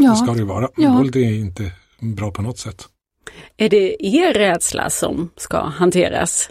ja. 0.00 0.10
det 0.10 0.16
ska 0.16 0.32
det 0.32 0.38
ju 0.38 0.44
vara. 0.44 0.68
Ja. 0.76 0.92
Våld 0.92 1.16
är 1.16 1.32
inte 1.32 1.72
bra 2.00 2.30
på 2.30 2.42
något 2.42 2.58
sätt. 2.58 2.88
Är 3.56 3.68
det 3.68 4.06
er 4.06 4.34
rädsla 4.34 4.90
som 4.90 5.30
ska 5.36 5.64
hanteras? 5.64 6.50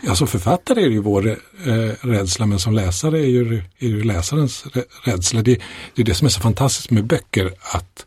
Ja, 0.00 0.14
som 0.14 0.26
författare 0.26 0.82
är 0.82 0.86
det 0.86 0.92
ju 0.92 1.00
vår 1.00 1.28
eh, 1.28 1.36
rädsla 2.00 2.46
men 2.46 2.58
som 2.58 2.72
läsare 2.74 3.18
är 3.18 3.26
ju, 3.26 3.62
är 3.78 3.88
ju 3.88 4.02
läsarens 4.02 4.64
rädsla. 5.04 5.42
Det, 5.42 5.60
det 5.94 6.02
är 6.02 6.06
det 6.06 6.14
som 6.14 6.26
är 6.26 6.30
så 6.30 6.40
fantastiskt 6.40 6.90
med 6.90 7.04
böcker 7.04 7.52
att 7.60 8.06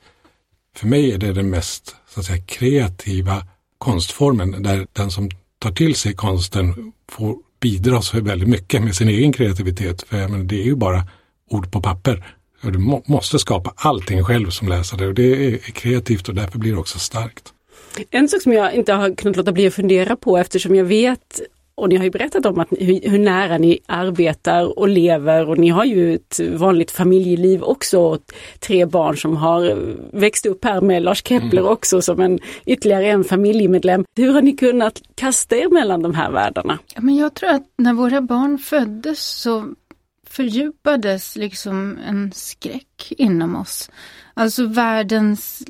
för 0.75 0.87
mig 0.87 1.11
är 1.11 1.17
det 1.17 1.33
den 1.33 1.49
mest 1.49 1.95
så 2.09 2.19
att 2.19 2.25
säga, 2.25 2.43
kreativa 2.45 3.43
konstformen 3.77 4.63
där 4.63 4.87
den 4.93 5.11
som 5.11 5.29
tar 5.59 5.71
till 5.71 5.95
sig 5.95 6.13
konsten 6.13 6.93
får 7.09 7.35
bidra 7.59 8.01
så 8.01 8.21
väldigt 8.21 8.49
mycket 8.49 8.83
med 8.83 8.95
sin 8.95 9.09
egen 9.09 9.33
kreativitet. 9.33 10.01
För 10.01 10.27
menar, 10.27 10.43
det 10.43 10.61
är 10.61 10.65
ju 10.65 10.75
bara 10.75 11.07
ord 11.49 11.71
på 11.71 11.81
papper. 11.81 12.25
Du 12.61 12.77
må, 12.77 13.03
måste 13.05 13.39
skapa 13.39 13.73
allting 13.75 14.23
själv 14.23 14.49
som 14.49 14.67
läsare 14.67 15.07
och 15.07 15.13
det 15.13 15.23
är, 15.23 15.53
är 15.53 15.57
kreativt 15.57 16.29
och 16.29 16.35
därför 16.35 16.59
blir 16.59 16.71
det 16.71 16.79
också 16.79 16.99
starkt. 16.99 17.53
En 18.09 18.29
sak 18.29 18.41
som 18.41 18.53
jag 18.53 18.73
inte 18.73 18.93
har 18.93 19.15
kunnat 19.15 19.37
låta 19.37 19.51
bli 19.51 19.67
att 19.67 19.73
fundera 19.73 20.15
på 20.15 20.37
eftersom 20.37 20.75
jag 20.75 20.85
vet 20.85 21.41
och 21.75 21.89
ni 21.89 21.95
har 21.95 22.03
ju 22.03 22.09
berättat 22.09 22.45
om 22.45 22.59
att, 22.59 22.67
hur, 22.79 23.09
hur, 23.09 23.19
nära 23.19 23.57
ni 23.57 23.79
arbetar 23.85 24.79
och 24.79 24.87
lever 24.87 25.49
och 25.49 25.57
ni 25.57 25.69
har 25.69 25.85
ju 25.85 26.15
ett 26.15 26.39
vanligt 26.53 26.91
familjeliv 26.91 27.63
också. 27.63 28.19
Tre 28.59 28.85
barn 28.85 29.17
som 29.17 29.37
har 29.37 29.95
växt 30.19 30.45
upp 30.45 30.65
här 30.65 30.81
med 30.81 31.03
Lars 31.03 31.23
Kepler 31.23 31.61
mm. 31.61 31.71
också 31.71 32.01
som 32.01 32.19
en 32.19 32.39
ytterligare 32.65 33.05
en 33.05 33.23
familjemedlem. 33.23 34.05
Hur 34.15 34.33
har 34.33 34.41
ni 34.41 34.51
kunnat 34.51 35.01
kasta 35.15 35.55
er 35.55 35.69
mellan 35.69 36.01
de 36.01 36.15
här 36.15 36.31
världarna? 36.31 36.79
Ja, 36.95 37.01
men 37.01 37.15
jag 37.15 37.33
tror 37.33 37.49
att 37.49 37.67
när 37.77 37.93
våra 37.93 38.21
barn 38.21 38.57
föddes 38.57 39.19
så 39.19 39.73
fördjupades 40.31 41.35
liksom 41.35 41.97
en 42.05 42.31
skräck 42.31 43.13
inom 43.17 43.55
oss. 43.55 43.89
Alltså 44.33 44.65
världens 44.65 45.63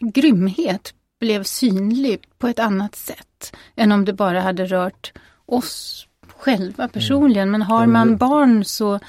grymhet 0.00 0.94
blev 1.20 1.42
synlig 1.42 2.28
på 2.38 2.48
ett 2.48 2.58
annat 2.58 2.96
sätt 2.96 3.56
än 3.76 3.92
om 3.92 4.04
det 4.04 4.12
bara 4.12 4.40
hade 4.40 4.66
rört 4.66 5.12
oss 5.46 6.06
själva 6.38 6.84
mm. 6.84 6.92
personligen. 6.92 7.50
Men 7.50 7.62
har 7.62 7.86
man 7.86 8.16
barn 8.16 8.64
så, 8.64 9.00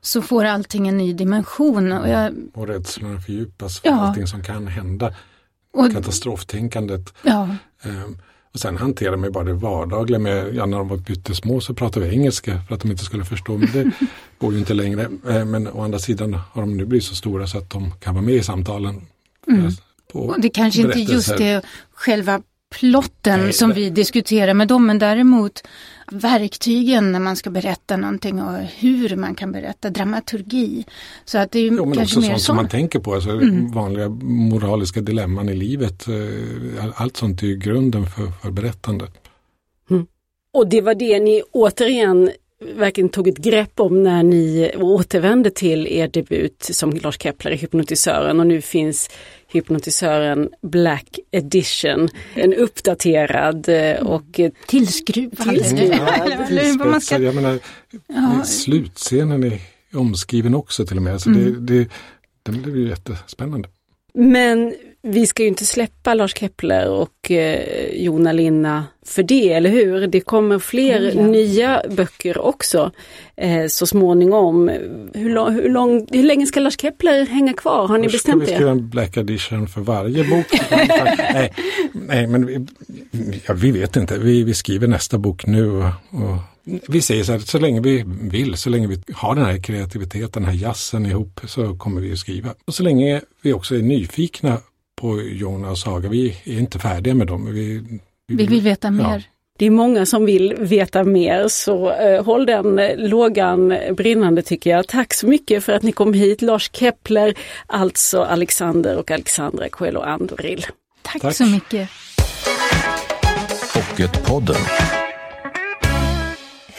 så 0.00 0.22
får 0.22 0.44
allting 0.44 0.88
en 0.88 0.98
ny 0.98 1.12
dimension. 1.12 1.92
Och, 1.92 2.08
jag, 2.08 2.34
och 2.54 2.66
rädslorna 2.66 3.20
fördjupas 3.20 3.80
för 3.80 3.88
ja. 3.88 3.94
allting 3.94 4.26
som 4.26 4.42
kan 4.42 4.66
hända. 4.66 5.14
Och, 5.72 5.92
Katastroftänkandet. 5.92 7.14
Ja. 7.22 7.48
Um, 7.84 8.18
och 8.52 8.60
sen 8.60 8.76
hanterar 8.76 9.16
man 9.16 9.32
bara 9.32 9.44
det 9.44 9.52
vardagliga 9.52 10.18
med, 10.18 10.54
ja 10.54 10.66
när 10.66 10.78
de 10.78 10.88
var 10.88 10.96
pyttesmå 10.96 11.60
så 11.60 11.74
pratade 11.74 12.06
vi 12.06 12.12
engelska 12.12 12.60
för 12.68 12.74
att 12.74 12.80
de 12.80 12.90
inte 12.90 13.04
skulle 13.04 13.24
förstå. 13.24 13.56
Men 13.56 13.68
det 13.72 13.90
går 14.38 14.52
ju 14.52 14.58
inte 14.58 14.74
längre. 14.74 15.08
Ehm, 15.28 15.50
men 15.50 15.68
å 15.68 15.82
andra 15.82 15.98
sidan 15.98 16.34
har 16.52 16.62
de 16.62 16.76
nu 16.76 16.84
blivit 16.84 17.04
så 17.04 17.14
stora 17.14 17.46
så 17.46 17.58
att 17.58 17.70
de 17.70 17.92
kan 18.00 18.14
vara 18.14 18.24
med 18.24 18.34
i 18.34 18.42
samtalen. 18.42 19.06
Mm. 19.46 19.70
Och 20.12 20.40
det 20.40 20.48
kanske 20.48 20.80
inte 20.80 20.98
just 20.98 21.30
är 21.30 21.62
själva 21.94 22.42
plotten 22.78 23.40
Nej, 23.40 23.52
som 23.52 23.72
vi 23.72 23.90
diskuterar 23.90 24.54
med 24.54 24.68
dem, 24.68 24.86
men 24.86 24.98
däremot 24.98 25.62
verktygen 26.12 27.12
när 27.12 27.20
man 27.20 27.36
ska 27.36 27.50
berätta 27.50 27.96
någonting 27.96 28.42
och 28.42 28.58
hur 28.78 29.16
man 29.16 29.34
kan 29.34 29.52
berätta, 29.52 29.90
dramaturgi. 29.90 30.84
Så 31.24 31.38
att 31.38 31.52
det 31.52 31.58
är 31.58 31.70
jo, 31.70 31.86
men 31.86 31.94
kanske 31.94 32.02
också 32.02 32.20
mer 32.20 32.28
sånt 32.28 32.42
som 32.42 32.56
man 32.56 32.68
tänker 32.68 32.98
på, 32.98 33.14
alltså 33.14 33.30
mm. 33.30 33.72
vanliga 33.72 34.08
moraliska 34.22 35.00
dilemman 35.00 35.48
i 35.48 35.54
livet. 35.54 36.08
Eh, 36.08 36.84
allt 36.94 37.16
sånt 37.16 37.42
är 37.42 37.46
ju 37.46 37.56
grunden 37.56 38.06
för, 38.06 38.26
för 38.42 38.50
berättandet. 38.50 39.10
Mm. 39.90 40.06
Och 40.52 40.68
det 40.68 40.80
var 40.80 40.94
det 40.94 41.20
ni 41.20 41.42
återigen 41.52 42.30
verkligen 42.74 43.08
tog 43.08 43.28
ett 43.28 43.38
grepp 43.38 43.80
om 43.80 44.02
när 44.02 44.22
ni 44.22 44.72
återvände 44.76 45.50
till 45.50 45.86
er 45.86 46.08
debut 46.08 46.62
som 46.62 46.90
Lars 46.90 47.22
Kepler 47.22 47.50
i 47.50 47.56
Hypnotisören 47.56 48.40
och 48.40 48.46
nu 48.46 48.60
finns 48.60 49.10
Hypnotisören 49.52 50.48
Black 50.62 51.18
Edition. 51.30 52.08
En 52.34 52.54
uppdaterad 52.54 53.68
eh, 53.68 54.06
och 54.06 54.40
tillskruvad. 54.66 55.54
Jag 57.10 57.34
menar, 57.34 57.58
ja. 58.06 58.44
slutscenen 58.44 59.44
är 59.44 59.60
omskriven 59.94 60.54
också 60.54 60.86
till 60.86 60.96
och 60.96 61.02
med. 61.02 61.20
Så 61.20 61.30
mm. 61.30 61.66
det, 61.66 61.78
det, 61.78 61.88
den 62.42 62.62
blev 62.62 62.76
ju 62.76 62.88
jättespännande. 62.88 63.68
Men 64.14 64.74
vi 65.02 65.26
ska 65.26 65.42
ju 65.42 65.48
inte 65.48 65.64
släppa 65.64 66.14
Lars 66.14 66.34
Kepler 66.36 66.90
och 66.90 67.30
eh, 67.30 68.04
Jona 68.04 68.32
Linna 68.32 68.84
för 69.06 69.22
det, 69.22 69.52
eller 69.52 69.70
hur? 69.70 70.06
Det 70.06 70.20
kommer 70.20 70.58
fler 70.58 71.10
mm. 71.12 71.30
nya 71.30 71.82
böcker 71.90 72.38
också 72.38 72.90
eh, 73.36 73.66
så 73.66 73.86
småningom. 73.86 74.68
Hur, 75.14 75.30
lång, 75.30 75.54
hur, 75.54 75.70
lång, 75.70 76.06
hur 76.10 76.22
länge 76.22 76.46
ska 76.46 76.60
Lars 76.60 76.80
Kepler 76.80 77.26
hänga 77.26 77.52
kvar? 77.52 77.88
Har 77.88 77.98
ni 77.98 78.08
Först 78.08 78.12
bestämt 78.12 78.40
det? 78.40 78.46
Ska 78.46 78.52
vi 78.52 78.56
skriva 78.56 78.70
en 78.70 78.88
Black 78.88 79.16
Edition 79.16 79.68
för 79.68 79.80
varje 79.80 80.24
bok? 80.24 80.46
nej, 80.70 81.52
nej, 81.92 82.26
men 82.26 82.46
vi, 82.46 82.66
ja, 83.46 83.54
vi 83.54 83.70
vet 83.70 83.96
inte. 83.96 84.18
Vi, 84.18 84.44
vi 84.44 84.54
skriver 84.54 84.88
nästa 84.88 85.18
bok 85.18 85.46
nu 85.46 85.70
och, 85.70 85.84
och 86.10 86.36
vi 86.88 87.02
säger 87.02 87.24
så 87.24 87.32
här, 87.32 87.38
så 87.38 87.58
länge 87.58 87.80
vi 87.80 88.04
vill, 88.06 88.56
så 88.56 88.70
länge 88.70 88.86
vi 88.86 89.02
har 89.12 89.34
den 89.34 89.44
här 89.44 89.62
kreativiteten, 89.62 90.42
den 90.42 90.44
här 90.44 90.62
jazzen 90.62 91.06
ihop 91.06 91.40
så 91.44 91.76
kommer 91.76 92.00
vi 92.00 92.12
att 92.12 92.18
skriva. 92.18 92.54
Och 92.66 92.74
så 92.74 92.82
länge 92.82 93.20
vi 93.42 93.52
också 93.52 93.74
är 93.74 93.82
nyfikna 93.82 94.58
på 95.00 95.22
Jona 95.22 95.70
och 95.70 95.78
Saga. 95.78 96.08
Vi 96.08 96.36
är 96.44 96.58
inte 96.58 96.78
färdiga 96.78 97.14
med 97.14 97.26
dem. 97.26 97.52
Vi, 97.54 97.78
vi, 98.28 98.36
vi 98.36 98.46
vill 98.46 98.60
veta 98.60 98.90
mer. 98.90 99.04
Ja. 99.04 99.20
Det 99.58 99.66
är 99.66 99.70
många 99.70 100.06
som 100.06 100.24
vill 100.26 100.54
veta 100.58 101.04
mer 101.04 101.48
så 101.48 101.92
eh, 101.92 102.24
håll 102.24 102.46
den 102.46 102.78
eh, 102.78 102.96
lågan 102.96 103.74
brinnande 103.96 104.42
tycker 104.42 104.70
jag. 104.70 104.88
Tack 104.88 105.14
så 105.14 105.26
mycket 105.26 105.64
för 105.64 105.72
att 105.72 105.82
ni 105.82 105.92
kom 105.92 106.14
hit 106.14 106.42
Lars 106.42 106.70
Kepler, 106.72 107.34
alltså 107.66 108.22
Alexander 108.22 108.96
och 108.96 109.10
Alexandra 109.10 109.68
Coelho 109.68 110.00
Andoril. 110.00 110.66
Tack, 111.02 111.22
Tack 111.22 111.36
så 111.36 111.46
mycket. 111.46 111.88
Pocketpodden. 113.74 114.56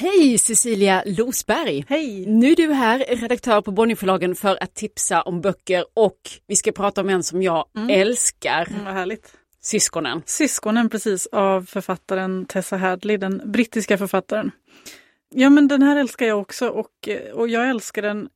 Hej 0.02 0.38
Cecilia 0.38 1.04
Losberg! 1.06 1.86
Hej! 1.90 2.26
Nu 2.26 2.52
är 2.52 2.56
du 2.56 2.74
här, 2.74 3.00
redaktör 3.08 3.62
på 3.62 3.72
Bonnierförlagen 3.72 4.36
för 4.36 4.64
att 4.64 4.74
tipsa 4.74 5.22
om 5.22 5.42
böcker 5.42 5.86
och 5.94 6.18
vi 6.48 6.56
ska 6.56 6.72
prata 6.72 7.02
om 7.02 7.10
en 7.10 7.24
som 7.24 7.42
jag 7.42 7.66
älskar, 7.90 8.68
Mm, 8.70 8.86
vad 8.86 8.94
härligt. 8.94 9.34
Syskonen. 9.62 10.22
Syskonen 10.26 10.90
precis 10.90 11.28
av 11.28 11.66
författaren 11.66 12.46
Tessa 12.46 12.78
Hadley, 12.78 13.18
den 13.18 13.42
brittiska 13.46 13.98
författaren. 13.98 14.52
Ja 15.36 15.50
men 15.50 15.68
den 15.68 15.82
här 15.82 15.96
älskar 15.96 16.26
jag 16.26 16.40
också 16.40 16.68
och, 16.70 17.10
och 17.34 17.48
jag 17.48 17.70
älskar 17.70 18.02
den 18.02 18.30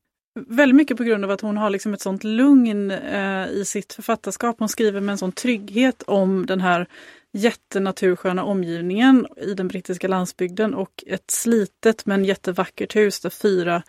väldigt 0.48 0.76
mycket 0.76 0.96
på 0.96 1.04
grund 1.04 1.24
av 1.24 1.30
att 1.30 1.40
hon 1.40 1.56
har 1.56 1.70
liksom 1.70 1.94
ett 1.94 2.00
sånt 2.00 2.24
lugn 2.24 2.90
eh, 2.90 3.46
i 3.48 3.64
sitt 3.66 3.92
författarskap. 3.92 4.56
Hon 4.58 4.68
skriver 4.68 5.00
med 5.00 5.12
en 5.12 5.18
sån 5.18 5.32
trygghet 5.32 6.02
om 6.02 6.46
den 6.46 6.60
här 6.60 6.86
jättenatursköna 7.36 8.44
omgivningen 8.44 9.26
i 9.36 9.54
den 9.54 9.68
brittiska 9.68 10.08
landsbygden 10.08 10.74
och 10.74 11.04
ett 11.06 11.30
slitet 11.30 12.06
men 12.06 12.24
jättevackert 12.24 12.96
hus 12.96 13.20
där 13.20 13.30
fyra 13.30 13.82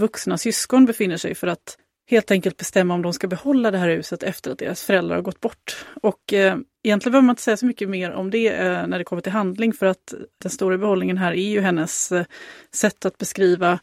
vuxna 0.00 0.38
syskon 0.38 0.86
befinner 0.86 1.16
sig 1.16 1.34
för 1.34 1.46
att 1.46 1.78
helt 2.10 2.30
enkelt 2.30 2.56
bestämma 2.56 2.94
om 2.94 3.02
de 3.02 3.12
ska 3.12 3.26
behålla 3.26 3.70
det 3.70 3.78
här 3.78 3.88
huset 3.88 4.22
efter 4.22 4.50
att 4.50 4.58
deras 4.58 4.82
föräldrar 4.82 5.14
har 5.16 5.22
gått 5.22 5.40
bort. 5.40 5.86
Och 6.02 6.32
eh, 6.32 6.56
egentligen 6.82 7.12
behöver 7.12 7.26
man 7.26 7.32
inte 7.32 7.42
säga 7.42 7.56
så 7.56 7.66
mycket 7.66 7.88
mer 7.88 8.12
om 8.12 8.30
det 8.30 8.48
eh, 8.48 8.86
när 8.86 8.98
det 8.98 9.04
kommer 9.04 9.22
till 9.22 9.32
handling 9.32 9.72
för 9.72 9.86
att 9.86 10.14
den 10.42 10.50
stora 10.50 10.78
behållningen 10.78 11.18
här 11.18 11.32
är 11.32 11.50
ju 11.50 11.60
hennes 11.60 12.12
eh, 12.12 12.24
sätt 12.74 13.04
att 13.04 13.18
beskriva 13.18 13.78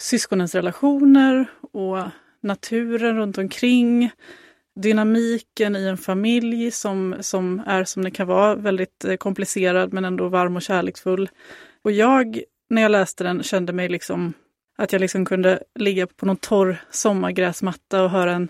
syskonens 0.00 0.54
relationer 0.54 1.46
och 1.72 1.98
naturen 2.42 3.16
runt 3.16 3.38
omkring. 3.38 4.10
Dynamiken 4.82 5.76
i 5.76 5.86
en 5.86 5.96
familj 5.96 6.70
som, 6.70 7.16
som 7.20 7.62
är 7.66 7.84
som 7.84 8.02
den 8.02 8.12
kan 8.12 8.26
vara, 8.26 8.54
väldigt 8.54 9.04
eh, 9.04 9.16
komplicerad 9.16 9.92
men 9.92 10.04
ändå 10.04 10.28
varm 10.28 10.56
och 10.56 10.62
kärleksfull. 10.62 11.28
Och 11.84 11.92
jag, 11.92 12.42
när 12.70 12.82
jag 12.82 12.90
läste 12.90 13.24
den, 13.24 13.42
kände 13.42 13.72
mig 13.72 13.88
liksom 13.88 14.32
att 14.78 14.92
jag 14.92 15.00
liksom 15.00 15.24
kunde 15.24 15.62
ligga 15.74 16.06
på 16.06 16.26
någon 16.26 16.36
torr 16.36 16.76
sommargräsmatta 16.90 18.02
och 18.02 18.10
höra 18.10 18.32
en, 18.32 18.48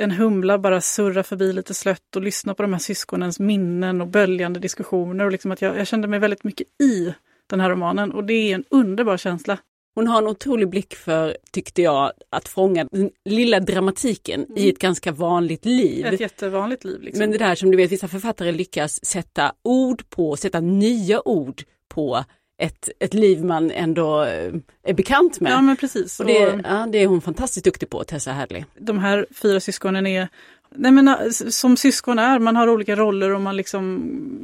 en 0.00 0.10
humla 0.10 0.58
bara 0.58 0.80
surra 0.80 1.22
förbi 1.22 1.52
lite 1.52 1.74
slött 1.74 2.16
och 2.16 2.22
lyssna 2.22 2.54
på 2.54 2.62
de 2.62 2.72
här 2.72 2.80
syskonens 2.80 3.40
minnen 3.40 4.00
och 4.00 4.08
böljande 4.08 4.60
diskussioner. 4.60 5.24
Och 5.24 5.32
liksom 5.32 5.50
att 5.50 5.62
jag, 5.62 5.78
jag 5.78 5.86
kände 5.86 6.08
mig 6.08 6.18
väldigt 6.18 6.44
mycket 6.44 6.66
i 6.82 7.14
den 7.46 7.60
här 7.60 7.70
romanen 7.70 8.12
och 8.12 8.24
det 8.24 8.34
är 8.34 8.54
en 8.54 8.64
underbar 8.70 9.16
känsla. 9.16 9.58
Hon 9.94 10.06
har 10.06 10.18
en 10.22 10.28
otrolig 10.28 10.68
blick 10.68 10.94
för, 10.94 11.36
tyckte 11.52 11.82
jag, 11.82 12.12
att 12.30 12.48
fånga 12.48 12.84
den 12.84 13.10
lilla 13.24 13.60
dramatiken 13.60 14.46
i 14.56 14.68
ett 14.68 14.78
ganska 14.78 15.12
vanligt 15.12 15.64
liv. 15.64 16.06
Ett 16.06 16.20
jättevanligt 16.20 16.84
liv. 16.84 17.02
Liksom. 17.02 17.18
Men 17.18 17.30
det 17.30 17.38
där 17.38 17.54
som 17.54 17.70
du 17.70 17.76
vet, 17.76 17.92
vissa 17.92 18.08
författare 18.08 18.52
lyckas 18.52 19.04
sätta 19.04 19.52
ord 19.62 20.02
på, 20.10 20.36
sätta 20.36 20.60
nya 20.60 21.28
ord 21.28 21.62
på 21.88 22.24
ett, 22.62 22.88
ett 23.00 23.14
liv 23.14 23.44
man 23.44 23.70
ändå 23.70 24.22
eh, 24.22 24.52
är 24.82 24.94
bekant 24.94 25.40
med. 25.40 25.52
Ja 25.52 25.60
men 25.60 25.76
precis. 25.76 26.20
och 26.20 26.26
det, 26.26 26.52
Och- 26.52 26.60
ja, 26.64 26.86
det 26.92 26.98
är 26.98 27.06
hon 27.06 27.20
fantastiskt 27.20 27.64
duktig 27.64 27.90
på, 27.90 28.04
Tessa 28.04 28.32
Hadley. 28.32 28.64
de 28.78 28.98
här 28.98 29.26
fyra 29.34 29.60
syskonen 29.60 30.06
är 30.06 30.28
Nej 30.74 30.92
men 30.92 31.08
eh, 31.08 31.30
som 31.30 31.76
syskon 31.76 32.18
är, 32.18 32.38
man 32.38 32.56
har 32.56 32.68
olika 32.68 32.96
roller 32.96 33.30
och 33.30 33.40
man 33.40 33.56
liksom 33.56 33.96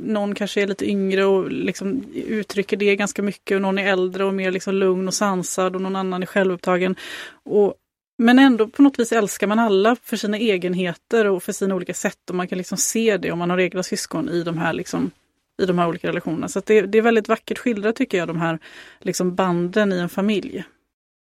Någon 0.07 0.35
kanske 0.35 0.63
är 0.63 0.67
lite 0.67 0.91
yngre 0.91 1.25
och 1.25 1.51
liksom 1.51 2.05
uttrycker 2.15 2.77
det 2.77 2.97
ganska 2.97 3.23
mycket 3.23 3.55
och 3.55 3.63
någon 3.63 3.79
är 3.79 3.93
äldre 3.93 4.25
och 4.25 4.35
mer 4.35 4.51
liksom 4.51 4.75
lugn 4.75 5.09
och 5.09 5.15
sansad 5.15 5.77
och 5.77 5.83
någon 5.83 5.97
annan 5.97 6.23
är 6.23 6.27
självupptagen. 6.27 6.97
Och, 7.45 7.75
men 8.19 8.39
ändå 8.39 8.69
på 8.69 8.83
något 8.83 8.99
vis 8.99 9.13
älskar 9.13 9.47
man 9.47 9.59
alla 9.59 9.97
för 10.03 10.17
sina 10.17 10.39
egenheter 10.39 11.25
och 11.27 11.43
för 11.43 11.53
sina 11.53 11.75
olika 11.75 11.95
sätt 11.95 12.31
och 12.31 12.37
man 12.37 12.49
kan 12.49 12.59
liksom 12.59 12.79
se 12.79 13.17
det 13.17 13.33
om 13.33 13.39
man 13.39 13.51
har 13.51 13.59
egna 13.59 13.83
syskon 13.83 14.29
i 14.29 14.43
de 14.43 14.59
här 14.59 14.73
liksom 14.73 15.11
i 15.63 15.67
de 15.67 15.79
här 15.79 15.89
olika 15.89 16.09
relationerna. 16.09 16.49
Så 16.49 16.59
att 16.59 16.67
det, 16.67 16.81
det 16.81 16.99
är 16.99 17.03
väldigt 17.03 17.29
vackert 17.29 17.59
skildrat 17.59 17.97
tycker 17.97 18.19
jag, 18.19 18.29
de 18.29 18.41
här 18.41 18.59
liksom 19.01 19.35
banden 19.35 19.93
i 19.93 19.99
en 19.99 20.09
familj. 20.09 20.65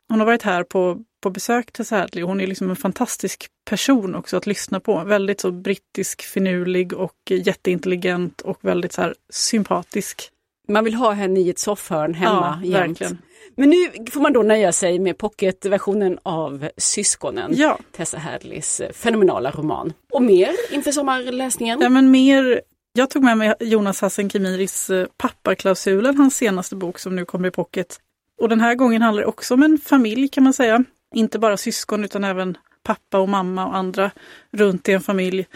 Hon 0.08 0.18
har 0.18 0.26
varit 0.26 0.42
här 0.42 0.62
på, 0.62 1.04
på 1.22 1.30
besök 1.30 1.72
till 1.72 1.84
Sadley 1.84 2.24
hon 2.24 2.40
är 2.40 2.46
liksom 2.46 2.70
en 2.70 2.76
fantastisk 2.76 3.46
person 3.64 4.14
också 4.14 4.36
att 4.36 4.46
lyssna 4.46 4.80
på. 4.80 5.04
Väldigt 5.04 5.40
så 5.40 5.50
brittisk, 5.50 6.22
finurlig 6.22 6.92
och 6.92 7.16
jätteintelligent 7.30 8.40
och 8.40 8.58
väldigt 8.60 8.92
så 8.92 9.02
här 9.02 9.14
sympatisk. 9.30 10.30
Man 10.68 10.84
vill 10.84 10.94
ha 10.94 11.12
henne 11.12 11.40
i 11.40 11.50
ett 11.50 11.58
soffhörn 11.58 12.14
hemma 12.14 12.60
ja, 12.62 12.68
jämt. 12.68 12.88
verkligen. 12.88 13.18
Men 13.56 13.70
nu 13.70 13.90
får 14.10 14.20
man 14.20 14.32
då 14.32 14.42
nöja 14.42 14.72
sig 14.72 14.98
med 14.98 15.18
pocketversionen 15.18 16.18
av 16.22 16.68
Syskonen, 16.76 17.52
Ja. 17.56 17.78
Tessa 17.92 18.18
Hadleys 18.18 18.80
eh, 18.80 18.92
fenomenala 18.92 19.50
roman. 19.50 19.92
Och 20.12 20.22
mer 20.22 20.50
inför 20.70 20.92
sommarläsningen? 20.92 21.80
ja, 21.80 21.88
men 21.88 22.10
mer 22.10 22.60
jag 22.92 23.10
tog 23.10 23.22
med 23.22 23.38
mig 23.38 23.54
Jonas 23.60 24.00
Hassan 24.00 24.30
Kemiris 24.30 24.90
eh, 24.90 25.06
Pappaklausulen, 25.16 26.16
hans 26.16 26.36
senaste 26.36 26.76
bok 26.76 26.98
som 26.98 27.16
nu 27.16 27.24
kommer 27.24 27.48
i 27.48 27.50
pocket. 27.50 28.00
Och 28.40 28.48
den 28.48 28.60
här 28.60 28.74
gången 28.74 29.02
handlar 29.02 29.22
det 29.22 29.28
också 29.28 29.54
om 29.54 29.62
en 29.62 29.78
familj 29.78 30.28
kan 30.28 30.44
man 30.44 30.52
säga. 30.52 30.84
Inte 31.16 31.38
bara 31.38 31.56
syskon 31.56 32.04
utan 32.04 32.24
även 32.24 32.58
pappa 32.82 33.18
och 33.18 33.28
mamma 33.28 33.66
och 33.66 33.76
andra 33.76 34.10
runt 34.50 34.88
i 34.88 34.92
en 34.92 35.00
familj. 35.00 35.46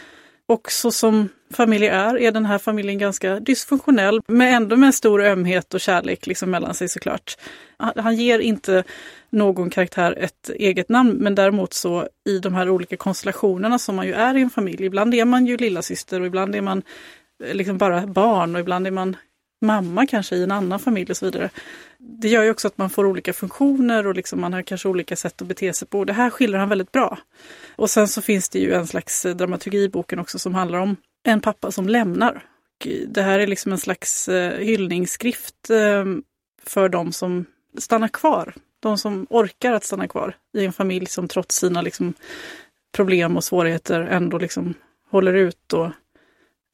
Och 0.47 0.73
så 0.73 0.91
som 0.91 1.29
familjer 1.55 1.93
är, 1.93 2.19
är 2.19 2.33
den 2.33 2.47
här 2.47 2.59
familjen 2.59 2.99
ganska 2.99 3.41
dysfunktionell, 3.41 4.21
men 4.27 4.55
ändå 4.55 4.77
med 4.77 4.95
stor 4.95 5.25
ömhet 5.25 5.75
och 5.75 5.81
kärlek 5.81 6.27
liksom 6.27 6.51
mellan 6.51 6.75
sig 6.75 6.89
såklart. 6.89 7.37
Han, 7.79 8.17
ger 8.17 8.39
inte 8.39 8.85
någon 9.31 9.71
karaktär 9.71 10.15
ett 10.19 10.51
eget 10.55 10.89
namn, 10.89 11.13
men 11.13 11.35
däremot 11.35 11.73
så 11.73 12.09
i 12.29 12.39
de 12.39 12.55
här 12.55 12.71
olika 12.71 12.97
konstellationerna 12.97 13.79
som 13.79 13.97
man 13.97 14.07
ju 14.07 14.13
är 14.13 14.37
i 14.37 14.43
en 14.43 14.51
familj. 14.51 14.85
Ibland 14.85 15.15
är 15.15 15.25
man 15.25 15.47
ju 15.47 15.57
lillasyster 15.57 16.21
och 16.21 16.27
ibland 16.27 16.57
är 16.57 16.61
man 16.61 16.83
eh, 17.45 17.55
liksom 17.55 17.79
bara 17.79 18.07
barn 18.07 18.55
och 18.55 18.61
ibland 18.61 18.87
är 18.87 18.91
man 18.91 19.17
mamma 19.61 20.07
kanske 20.07 20.37
i 20.37 20.43
en 20.43 20.51
annan 20.51 20.79
familj 20.79 21.11
och 21.11 21.17
så 21.17 21.25
vidare. 21.25 21.51
Det 21.99 22.29
gör 22.29 22.43
ju 22.43 22.51
också 22.51 22.69
att 22.69 22.79
man 22.79 22.91
får 22.91 23.07
olika 23.07 23.33
funktioner 23.33 24.07
och 24.07 24.15
liksom 24.15 24.41
man 24.41 24.53
har 24.53 24.63
kanske 24.63 24.89
olika 24.89 25.17
sätt 25.17 25.43
att 25.43 25.49
bete 25.49 25.73
sig 25.73 25.89
på. 25.89 26.05
Det 26.05 26.13
här 26.13 26.31
skildrar 26.31 26.59
han 26.59 26.69
väldigt 26.69 26.93
bra. 26.93 27.19
Och 27.77 27.91
sen 27.91 28.09
så 28.09 28.23
finns 28.23 28.49
det 28.49 28.59
ju 28.59 28.73
en 28.73 28.87
slags 28.87 29.23
dramaturgi 29.23 29.83
i 29.85 29.89
boken 29.89 30.19
också 30.19 30.39
som 30.39 30.55
handlar 30.55 30.79
om 30.79 30.97
en 31.23 31.41
pappa 31.41 31.71
som 31.71 31.89
lämnar. 31.89 32.45
Och 32.81 32.89
det 33.07 33.23
här 33.23 33.39
är 33.39 33.47
liksom 33.47 33.73
en 33.73 33.79
slags 33.79 34.29
eh, 34.29 34.59
hyllningsskrift 34.59 35.71
eh, 35.71 36.05
för 36.63 36.89
de 36.89 37.13
som 37.13 37.45
stannar 37.79 38.09
kvar. 38.09 38.55
De 38.81 38.99
som 38.99 39.27
orkar 39.31 39.73
att 39.73 39.85
stanna 39.85 40.09
kvar 40.09 40.37
i 40.55 40.65
en 40.65 40.73
familj 40.73 41.07
som 41.07 41.29
trots 41.29 41.57
sina 41.57 41.83
liksom, 41.83 42.15
problem 42.93 43.37
och 43.37 43.45
svårigheter 43.45 44.01
ändå 44.01 44.39
liksom 44.39 44.75
håller 45.11 45.35
ut 45.35 45.73
och 45.73 45.91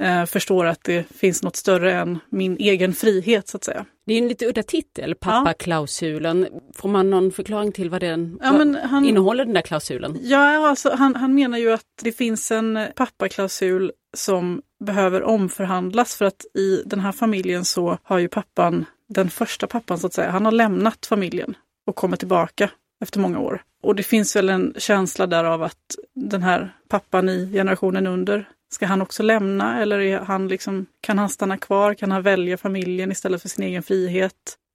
eh, 0.03 0.25
förstår 0.25 0.67
att 0.67 0.85
det 0.85 1.05
finns 1.17 1.43
något 1.43 1.57
större 1.57 1.93
än 1.95 2.19
min 2.31 2.57
egen 2.57 2.93
frihet 2.95 3.49
så 3.49 3.57
att 3.57 3.65
säga. 3.65 3.85
Det 4.07 4.15
är 4.15 4.19
en 4.19 4.29
lite 4.29 4.47
udda 4.47 4.63
titel, 4.63 5.15
pappaklausulen. 5.15 6.49
Får 6.75 6.89
man 6.89 7.11
någon 7.11 7.33
förklaring 7.33 7.73
till 7.73 7.91
vad 7.91 8.01
den 8.01 8.39
Ja, 8.43 8.53
vad 8.53 8.77
han- 8.77 9.05
innehåller 9.05 9.45
den 9.45 9.55
där 9.55 9.61
klausulen? 9.63 10.19
Ja, 10.23 10.69
alltså, 10.69 10.95
han, 10.95 11.15
han 11.15 11.35
menar 11.35 11.59
ju 11.59 11.73
att 11.73 11.83
det 12.03 12.13
finns 12.13 12.51
en 12.51 12.79
pappaklausul 12.97 13.93
som 14.17 14.63
behöver 14.85 15.23
omförhandlas 15.23 16.17
för 16.17 16.25
att 16.25 16.45
i 16.55 16.83
den 16.87 17.01
här 17.01 17.13
familjen 17.13 17.65
så 17.65 17.99
har 18.03 18.19
ju 18.19 18.29
pappan, 18.29 18.85
den 19.09 19.31
första 19.31 19.67
pappan 19.67 19.99
så 19.99 20.07
att 20.07 20.13
säga, 20.15 20.31
han 20.31 20.45
har 20.45 20.53
lämnat 20.53 21.07
familjen 21.07 21.55
och 21.87 21.97
kommer 21.97 22.17
tillbaka 22.17 22.71
efter 23.03 23.21
många 23.21 23.39
år. 23.39 23.63
Och 23.83 23.95
det 23.97 24.03
finns 24.03 24.37
väl 24.37 24.49
en 24.49 24.75
känsla 24.79 25.27
där 25.27 25.45
av 25.45 25.63
att 25.63 25.97
den 26.15 26.43
här 26.43 26.75
pappan 26.89 27.29
i 27.29 27.53
generationen 27.53 28.07
under, 28.07 28.49
ska 28.73 28.87
han 28.87 29.03
också 29.03 29.23
lämna 29.23 29.83
eller 29.83 30.19
han 30.19 30.49
liksom, 30.49 30.87
kan 31.01 31.19
han 31.19 31.29
stanna 31.29 31.59
kvar? 31.59 31.95
Kan 31.95 32.11
han 32.13 32.23
välja 32.23 32.57
familjen 32.59 33.13
istället 33.13 33.43
för 33.43 33.49
sin 33.49 33.65
egen 33.65 33.83
frihet? 33.83 34.33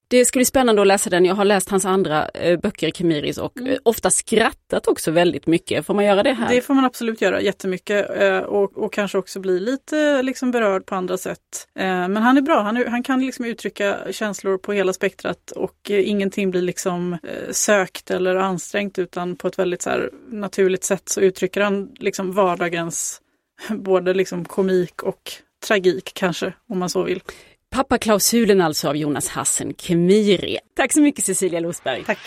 Det 0.08 0.26
ska 0.26 0.38
bli 0.40 0.46
spännande 0.46 0.82
att 0.82 0.88
läsa 0.88 1.10
den. 1.10 1.26
Jag 1.26 1.36
har 1.36 1.46
läst 1.46 1.70
hans 1.70 1.86
andra 1.86 2.30
eh, 2.30 2.60
böcker 2.60 2.88
i 2.88 2.92
Kemiris 2.92 3.38
och 3.38 3.58
Mm. 3.58 3.72
eh, 3.72 3.78
ofta 3.84 4.10
skrattat 4.10 4.88
också 4.88 5.12
väldigt 5.12 5.48
mycket. 5.48 5.86
Får 5.86 5.94
man 5.94 6.06
göra 6.06 6.24
det 6.24 6.34
här? 6.34 6.56
Det 6.56 6.62
får 6.62 6.74
man 6.74 6.86
absolut 6.86 7.22
göra 7.22 7.42
jättemycket 7.42 8.22
eh, 8.22 8.38
och, 8.38 8.78
och 8.78 8.94
kanske 8.94 9.18
också 9.18 9.40
bli 9.40 9.60
lite 9.60 10.22
liksom 10.22 10.52
berörd 10.52 10.86
på 10.86 10.96
andra 10.96 11.18
sätt. 11.18 11.40
Men 11.74 12.18
han 12.18 12.38
är 12.38 12.42
bra, 12.42 12.62
han, 12.62 12.78
är, 12.78 12.86
han 12.86 13.04
kan 13.04 13.26
liksom 13.26 13.46
uttrycka 13.46 13.98
känslor 14.12 14.58
på 14.58 14.74
hela 14.74 14.94
spektrat 14.94 15.52
och 15.52 15.90
ingenting 15.90 16.52
blir 16.52 16.62
liksom 16.62 17.18
sökt 17.52 18.12
eller 18.12 18.36
ansträngt 18.36 19.00
utan 19.00 19.36
på 19.36 19.48
ett 19.48 19.60
väldigt 19.60 19.82
så 19.82 20.10
naturligt 20.30 20.84
sätt 20.84 21.10
så 21.10 21.22
uttrycker 21.22 21.62
han 21.62 21.90
liksom 22.00 22.32
vardagens 22.32 23.21
både 23.70 24.14
liksom 24.14 24.46
komik 24.46 25.04
och 25.04 25.32
tragik 25.68 26.12
kanske 26.14 26.54
om 26.70 26.80
man 26.80 26.90
så 26.90 27.04
vill. 27.04 27.22
Pappaklausulen 27.70 28.62
alltså 28.62 28.90
av 28.90 28.98
Jonas 28.98 29.28
Hassen 29.28 29.74
Kemiri. 29.78 30.58
Tack 30.76 30.94
så 30.94 31.02
mycket 31.02 31.26
Cecilia 31.26 31.60
Losberg. 31.60 32.04
Tack. 32.06 32.20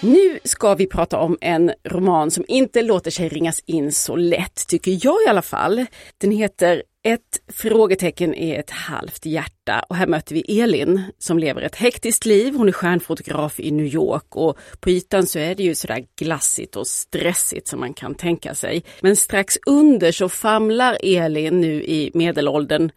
Nu 0.00 0.38
ska 0.44 0.74
vi 0.74 0.86
prata 0.86 1.18
om 1.18 1.38
en 1.40 1.72
roman 1.84 2.30
som 2.30 2.44
inte 2.48 2.82
låter 2.82 3.10
sig 3.10 3.28
ringas 3.28 3.60
in 3.66 3.92
så 3.92 4.16
lätt, 4.16 4.66
tycker 4.68 4.98
jag 5.06 5.16
i 5.26 5.28
alla 5.28 5.42
fall. 5.42 5.86
Den 6.18 6.30
heter 6.30 6.82
ett 7.06 7.40
frågetecken 7.48 8.34
är 8.34 8.60
ett 8.60 8.70
halvt 8.70 9.26
hjärta 9.26 9.84
och 9.88 9.96
här 9.96 10.06
möter 10.06 10.34
vi 10.34 10.60
Elin 10.60 11.02
som 11.18 11.38
lever 11.38 11.62
ett 11.62 11.76
hektiskt 11.76 12.24
liv. 12.24 12.54
Hon 12.54 12.68
är 12.68 12.72
stjärnfotograf 12.72 13.60
i 13.60 13.70
New 13.70 13.86
York 13.86 14.36
och 14.36 14.58
på 14.80 14.90
ytan 14.90 15.26
så 15.26 15.38
är 15.38 15.54
det 15.54 15.62
ju 15.62 15.74
sådär 15.74 16.04
glassigt 16.18 16.76
och 16.76 16.86
stressigt 16.86 17.68
som 17.68 17.80
man 17.80 17.94
kan 17.94 18.14
tänka 18.14 18.54
sig. 18.54 18.84
Men 19.00 19.16
strax 19.16 19.58
under 19.66 20.12
så 20.12 20.28
famlar 20.28 20.98
Elin 21.02 21.60
nu 21.60 21.82
i 21.84 22.10
medelåldern 22.14 22.90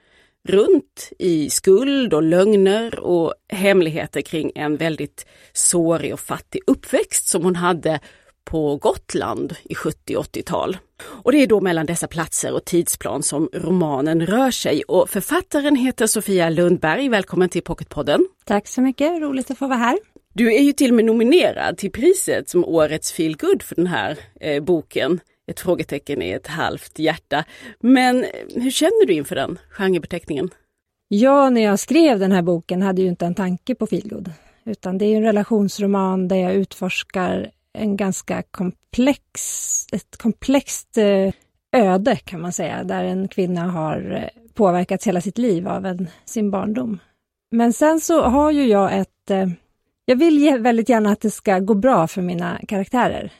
runt 0.47 1.11
i 1.19 1.49
skuld 1.49 2.13
och 2.13 2.23
lögner 2.23 2.99
och 2.99 3.33
hemligheter 3.49 4.21
kring 4.21 4.51
en 4.55 4.77
väldigt 4.77 5.25
sårig 5.53 6.13
och 6.13 6.19
fattig 6.19 6.61
uppväxt 6.67 7.27
som 7.27 7.43
hon 7.43 7.55
hade 7.55 7.99
på 8.47 8.77
Gotland 8.77 9.55
i 9.63 9.75
70 9.75 10.17
80-tal. 10.17 10.77
Och 11.03 11.31
det 11.31 11.37
är 11.37 11.47
då 11.47 11.61
mellan 11.61 11.85
dessa 11.85 12.07
platser 12.07 12.53
och 12.53 12.65
tidsplan 12.65 13.23
som 13.23 13.49
romanen 13.53 14.25
rör 14.25 14.51
sig 14.51 14.83
och 14.83 15.09
författaren 15.09 15.75
heter 15.75 16.07
Sofia 16.07 16.49
Lundberg. 16.49 17.09
Välkommen 17.09 17.49
till 17.49 17.61
Pocketpodden! 17.61 18.27
Tack 18.45 18.67
så 18.67 18.81
mycket, 18.81 19.21
roligt 19.21 19.51
att 19.51 19.57
få 19.57 19.67
vara 19.67 19.77
här. 19.77 19.97
Du 20.33 20.55
är 20.55 20.61
ju 20.61 20.73
till 20.73 20.91
och 20.91 20.95
med 20.95 21.05
nominerad 21.05 21.77
till 21.77 21.91
priset 21.91 22.49
som 22.49 22.65
årets 22.65 23.11
feelgood 23.11 23.63
för 23.63 23.75
den 23.75 23.87
här 23.87 24.17
eh, 24.39 24.63
boken. 24.63 25.19
Ett 25.51 25.59
frågetecken 25.59 26.21
är 26.21 26.35
ett 26.35 26.47
halvt 26.47 26.99
hjärta. 26.99 27.43
Men 27.79 28.25
hur 28.55 28.71
känner 28.71 29.05
du 29.05 29.13
inför 29.13 29.35
den 29.35 29.59
genrebeteckningen? 29.69 30.49
Ja, 31.07 31.49
när 31.49 31.61
jag 31.61 31.79
skrev 31.79 32.19
den 32.19 32.31
här 32.31 32.41
boken 32.41 32.81
hade 32.81 33.01
jag 33.01 33.07
inte 33.07 33.25
en 33.25 33.35
tanke 33.35 33.75
på 33.75 33.87
feelgood. 33.87 34.31
Utan 34.65 34.97
det 34.97 35.05
är 35.05 35.17
en 35.17 35.23
relationsroman 35.23 36.27
där 36.27 36.35
jag 36.35 36.53
utforskar 36.53 37.51
en 37.77 37.97
ganska 37.97 38.41
komplex, 38.41 39.31
ett 39.91 40.17
komplext 40.17 40.97
eh, 40.97 41.33
öde 41.75 42.15
kan 42.15 42.41
man 42.41 42.51
säga, 42.51 42.83
där 42.83 43.03
en 43.03 43.27
kvinna 43.27 43.67
har 43.67 44.11
eh, 44.11 44.43
påverkats 44.53 45.07
hela 45.07 45.21
sitt 45.21 45.37
liv 45.37 45.67
av 45.67 45.85
en, 45.85 46.07
sin 46.25 46.51
barndom. 46.51 46.99
Men 47.51 47.73
sen 47.73 47.99
så 47.99 48.21
har 48.21 48.51
ju 48.51 48.67
jag 48.67 48.97
ett... 48.97 49.31
Eh, 49.31 49.47
jag 50.05 50.15
vill 50.15 50.57
väldigt 50.59 50.89
gärna 50.89 51.11
att 51.11 51.21
det 51.21 51.31
ska 51.31 51.59
gå 51.59 51.73
bra 51.73 52.07
för 52.07 52.21
mina 52.21 52.59
karaktärer. 52.67 53.31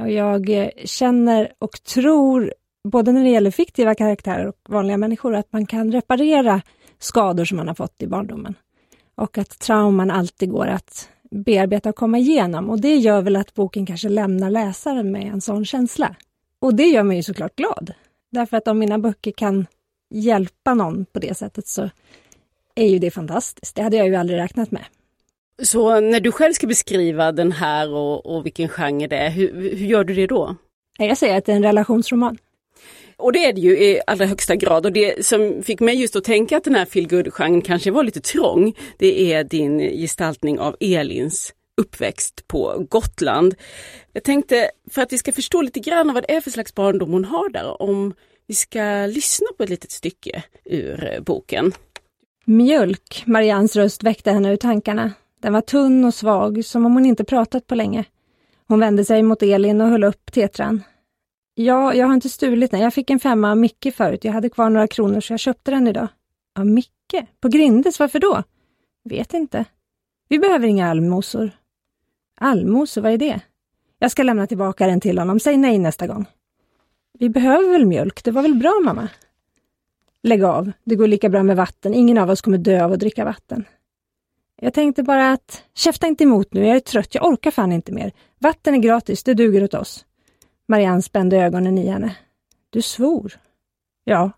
Och 0.00 0.10
jag 0.10 0.70
känner 0.84 1.52
och 1.58 1.82
tror, 1.82 2.54
både 2.88 3.12
när 3.12 3.24
det 3.24 3.30
gäller 3.30 3.50
fiktiva 3.50 3.94
karaktärer 3.94 4.46
och 4.46 4.56
vanliga 4.68 4.96
människor, 4.96 5.34
att 5.34 5.52
man 5.52 5.66
kan 5.66 5.92
reparera 5.92 6.62
skador 6.98 7.44
som 7.44 7.56
man 7.56 7.68
har 7.68 7.74
fått 7.74 8.02
i 8.02 8.06
barndomen. 8.06 8.54
Och 9.14 9.38
att 9.38 9.58
trauman 9.58 10.10
alltid 10.10 10.50
går 10.50 10.66
att 10.66 11.08
bearbeta 11.30 11.88
och 11.88 11.96
komma 11.96 12.18
igenom. 12.18 12.70
Och 12.70 12.80
det 12.80 12.96
gör 12.96 13.22
väl 13.22 13.36
att 13.36 13.54
boken 13.54 13.86
kanske 13.86 14.08
lämnar 14.08 14.50
läsaren 14.50 15.12
med 15.12 15.26
en 15.26 15.40
sån 15.40 15.64
känsla. 15.64 16.16
Och 16.58 16.74
det 16.74 16.84
gör 16.84 17.02
mig 17.02 17.16
ju 17.16 17.22
såklart 17.22 17.56
glad. 17.56 17.92
Därför 18.30 18.56
att 18.56 18.68
om 18.68 18.78
mina 18.78 18.98
böcker 18.98 19.32
kan 19.32 19.66
hjälpa 20.10 20.74
någon 20.74 21.04
på 21.04 21.18
det 21.18 21.36
sättet 21.36 21.66
så 21.66 21.90
är 22.74 22.88
ju 22.88 22.98
det 22.98 23.10
fantastiskt. 23.10 23.76
Det 23.76 23.82
hade 23.82 23.96
jag 23.96 24.08
ju 24.08 24.14
aldrig 24.14 24.38
räknat 24.38 24.70
med. 24.70 24.84
Så 25.62 26.00
när 26.00 26.20
du 26.20 26.32
själv 26.32 26.52
ska 26.52 26.66
beskriva 26.66 27.32
den 27.32 27.52
här 27.52 27.92
och, 27.92 28.26
och 28.26 28.46
vilken 28.46 28.68
genre 28.68 29.06
det 29.06 29.16
är, 29.16 29.30
hur, 29.30 29.76
hur 29.76 29.86
gör 29.86 30.04
du 30.04 30.14
det 30.14 30.26
då? 30.26 30.56
Jag 30.98 31.18
säger 31.18 31.38
att 31.38 31.44
det 31.44 31.52
är 31.52 31.56
en 31.56 31.62
relationsroman. 31.62 32.38
Och 33.16 33.32
det 33.32 33.44
är 33.44 33.52
det 33.52 33.60
ju 33.60 33.78
i 33.78 34.00
allra 34.06 34.26
högsta 34.26 34.56
grad 34.56 34.86
och 34.86 34.92
det 34.92 35.26
som 35.26 35.62
fick 35.62 35.80
mig 35.80 36.00
just 36.00 36.16
att 36.16 36.24
tänka 36.24 36.56
att 36.56 36.64
den 36.64 36.74
här 36.74 36.84
feelgood-genren 36.84 37.62
kanske 37.62 37.90
var 37.90 38.04
lite 38.04 38.20
trång, 38.20 38.76
det 38.98 39.32
är 39.32 39.44
din 39.44 39.78
gestaltning 39.78 40.58
av 40.58 40.76
Elins 40.80 41.52
uppväxt 41.76 42.48
på 42.48 42.86
Gotland. 42.90 43.54
Jag 44.12 44.24
tänkte, 44.24 44.70
för 44.90 45.02
att 45.02 45.12
vi 45.12 45.18
ska 45.18 45.32
förstå 45.32 45.62
lite 45.62 45.80
grann 45.80 46.14
vad 46.14 46.22
det 46.22 46.32
är 46.32 46.40
för 46.40 46.50
slags 46.50 46.74
barndom 46.74 47.12
hon 47.12 47.24
har 47.24 47.48
där, 47.48 47.82
om 47.82 48.14
vi 48.46 48.54
ska 48.54 49.06
lyssna 49.06 49.46
på 49.56 49.62
ett 49.62 49.70
litet 49.70 49.90
stycke 49.90 50.42
ur 50.64 51.12
eh, 51.12 51.20
boken. 51.20 51.72
Mjölk, 52.44 53.22
Marians 53.26 53.76
röst 53.76 54.02
väckte 54.02 54.32
henne 54.32 54.52
ur 54.52 54.56
tankarna. 54.56 55.12
Den 55.42 55.52
var 55.52 55.60
tunn 55.60 56.04
och 56.04 56.14
svag, 56.14 56.64
som 56.64 56.86
om 56.86 56.94
hon 56.94 57.06
inte 57.06 57.24
pratat 57.24 57.66
på 57.66 57.74
länge. 57.74 58.04
Hon 58.68 58.80
vände 58.80 59.04
sig 59.04 59.22
mot 59.22 59.42
Elin 59.42 59.80
och 59.80 59.88
höll 59.88 60.04
upp 60.04 60.32
tetran. 60.32 60.82
Ja, 61.54 61.94
jag 61.94 62.06
har 62.06 62.14
inte 62.14 62.28
stulit 62.28 62.70
den. 62.70 62.80
Jag 62.80 62.94
fick 62.94 63.10
en 63.10 63.20
femma 63.20 63.50
av 63.50 63.56
Micke 63.56 63.94
förut. 63.94 64.24
Jag 64.24 64.32
hade 64.32 64.50
kvar 64.50 64.70
några 64.70 64.86
kronor 64.86 65.20
så 65.20 65.32
jag 65.32 65.40
köpte 65.40 65.70
den 65.70 65.88
idag. 65.88 66.08
Av 66.58 66.66
Micke? 66.66 67.14
På 67.40 67.48
Grindes? 67.48 67.98
Varför 68.00 68.18
då? 68.18 68.42
Vet 69.04 69.34
inte. 69.34 69.64
Vi 70.28 70.38
behöver 70.38 70.66
inga 70.66 70.90
allmosor. 70.90 71.50
Allmosor, 72.40 73.00
vad 73.00 73.12
är 73.12 73.18
det? 73.18 73.40
Jag 73.98 74.10
ska 74.10 74.22
lämna 74.22 74.46
tillbaka 74.46 74.86
den 74.86 75.00
till 75.00 75.18
honom. 75.18 75.40
Säg 75.40 75.56
nej 75.56 75.78
nästa 75.78 76.06
gång. 76.06 76.26
Vi 77.18 77.28
behöver 77.28 77.70
väl 77.70 77.86
mjölk? 77.86 78.24
Det 78.24 78.30
var 78.30 78.42
väl 78.42 78.54
bra, 78.54 78.80
mamma? 78.84 79.08
Lägg 80.22 80.44
av. 80.44 80.72
Det 80.84 80.94
går 80.94 81.06
lika 81.06 81.28
bra 81.28 81.42
med 81.42 81.56
vatten. 81.56 81.94
Ingen 81.94 82.18
av 82.18 82.30
oss 82.30 82.40
kommer 82.40 82.58
dö 82.58 82.84
av 82.84 82.92
att 82.92 83.00
dricka 83.00 83.24
vatten. 83.24 83.64
Jag 84.62 84.74
tänkte 84.74 85.02
bara 85.02 85.32
att 85.32 85.64
käfta 85.74 86.06
inte 86.06 86.24
emot 86.24 86.54
nu. 86.54 86.66
Jag 86.66 86.76
är 86.76 86.80
trött. 86.80 87.14
Jag 87.14 87.26
orkar 87.26 87.50
fan 87.50 87.72
inte 87.72 87.92
mer. 87.92 88.12
Vatten 88.38 88.74
är 88.74 88.78
gratis. 88.78 89.24
Det 89.24 89.34
duger 89.34 89.64
åt 89.64 89.74
oss. 89.74 90.04
Marianne 90.70 91.02
spände 91.02 91.36
ögonen 91.36 91.78
i 91.78 91.88
henne. 91.88 92.16
Du 92.70 92.82
svor? 92.82 93.32
Ja. 94.04 94.30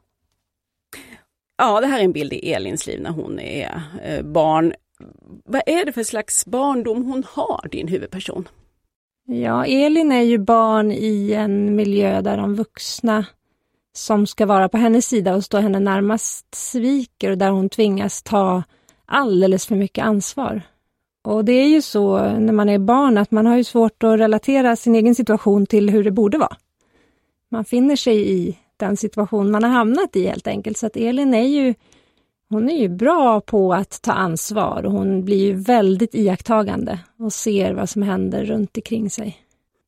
Ja, 1.59 1.81
det 1.81 1.87
här 1.87 2.01
är 2.01 2.05
en 2.05 2.13
bild 2.13 2.33
i 2.33 2.53
Elins 2.53 2.87
liv 2.87 3.01
när 3.01 3.11
hon 3.11 3.39
är 3.39 3.83
eh, 4.03 4.23
barn. 4.23 4.73
Vad 5.45 5.63
är 5.67 5.85
det 5.85 5.93
för 5.93 6.03
slags 6.03 6.47
barndom 6.47 7.05
hon 7.05 7.25
har, 7.29 7.69
din 7.71 7.89
huvudperson? 7.89 8.49
Ja, 9.27 9.67
Elin 9.67 10.13
är 10.13 10.23
ju 10.23 10.39
barn 10.39 10.93
i 10.93 11.33
en 11.33 11.77
miljö 11.77 12.21
där 12.21 12.37
de 12.37 12.55
vuxna 12.55 13.27
som 13.93 14.27
ska 14.27 14.47
vara 14.47 14.69
på 14.69 14.77
hennes 14.77 15.07
sida 15.07 15.35
och 15.35 15.45
stå 15.45 15.59
henne 15.59 15.81
närmast 15.81 16.55
sviker 16.55 17.31
och 17.31 17.39
där 17.39 17.51
hon 17.51 17.69
tvingas 17.69 18.23
ta 18.23 18.63
alldeles 19.07 19.67
för 19.67 19.77
mycket 19.77 20.05
ansvar. 20.05 20.63
Och 21.23 21.45
det 21.45 21.53
är 21.53 21.69
ju 21.69 21.83
så 21.83 22.19
när 22.19 22.53
man 22.53 22.69
är 22.69 22.79
barn 22.79 23.19
att 23.19 23.31
man 23.31 23.47
har 23.47 23.57
ju 23.57 23.65
svårt 23.65 24.03
att 24.03 24.19
relatera 24.19 24.77
sin 24.77 24.95
egen 24.95 25.15
situation 25.15 25.67
till 25.67 25.91
hur 25.91 26.05
det 26.05 26.11
borde 26.11 26.39
vara. 26.39 26.57
Man 27.49 27.65
finner 27.65 27.97
sig 27.97 28.31
i 28.31 28.59
den 28.77 28.97
situation 28.97 29.51
man 29.51 29.63
har 29.63 29.71
hamnat 29.71 30.17
i 30.17 30.27
helt 30.27 30.47
enkelt. 30.47 30.79
Så 30.79 30.87
att 30.87 30.97
Elin 30.97 31.35
är 31.35 31.49
ju, 31.49 31.75
hon 32.49 32.71
är 32.71 32.77
ju 32.77 32.89
bra 32.89 33.41
på 33.41 33.75
att 33.75 34.03
ta 34.03 34.13
ansvar 34.13 34.83
och 34.87 34.93
hon 34.93 35.25
blir 35.25 35.45
ju 35.45 35.53
väldigt 35.53 36.15
iakttagande 36.15 36.99
och 37.19 37.33
ser 37.33 37.73
vad 37.73 37.89
som 37.89 38.03
händer 38.03 38.45
runt 38.45 38.77
omkring 38.77 39.11
sig. 39.11 39.39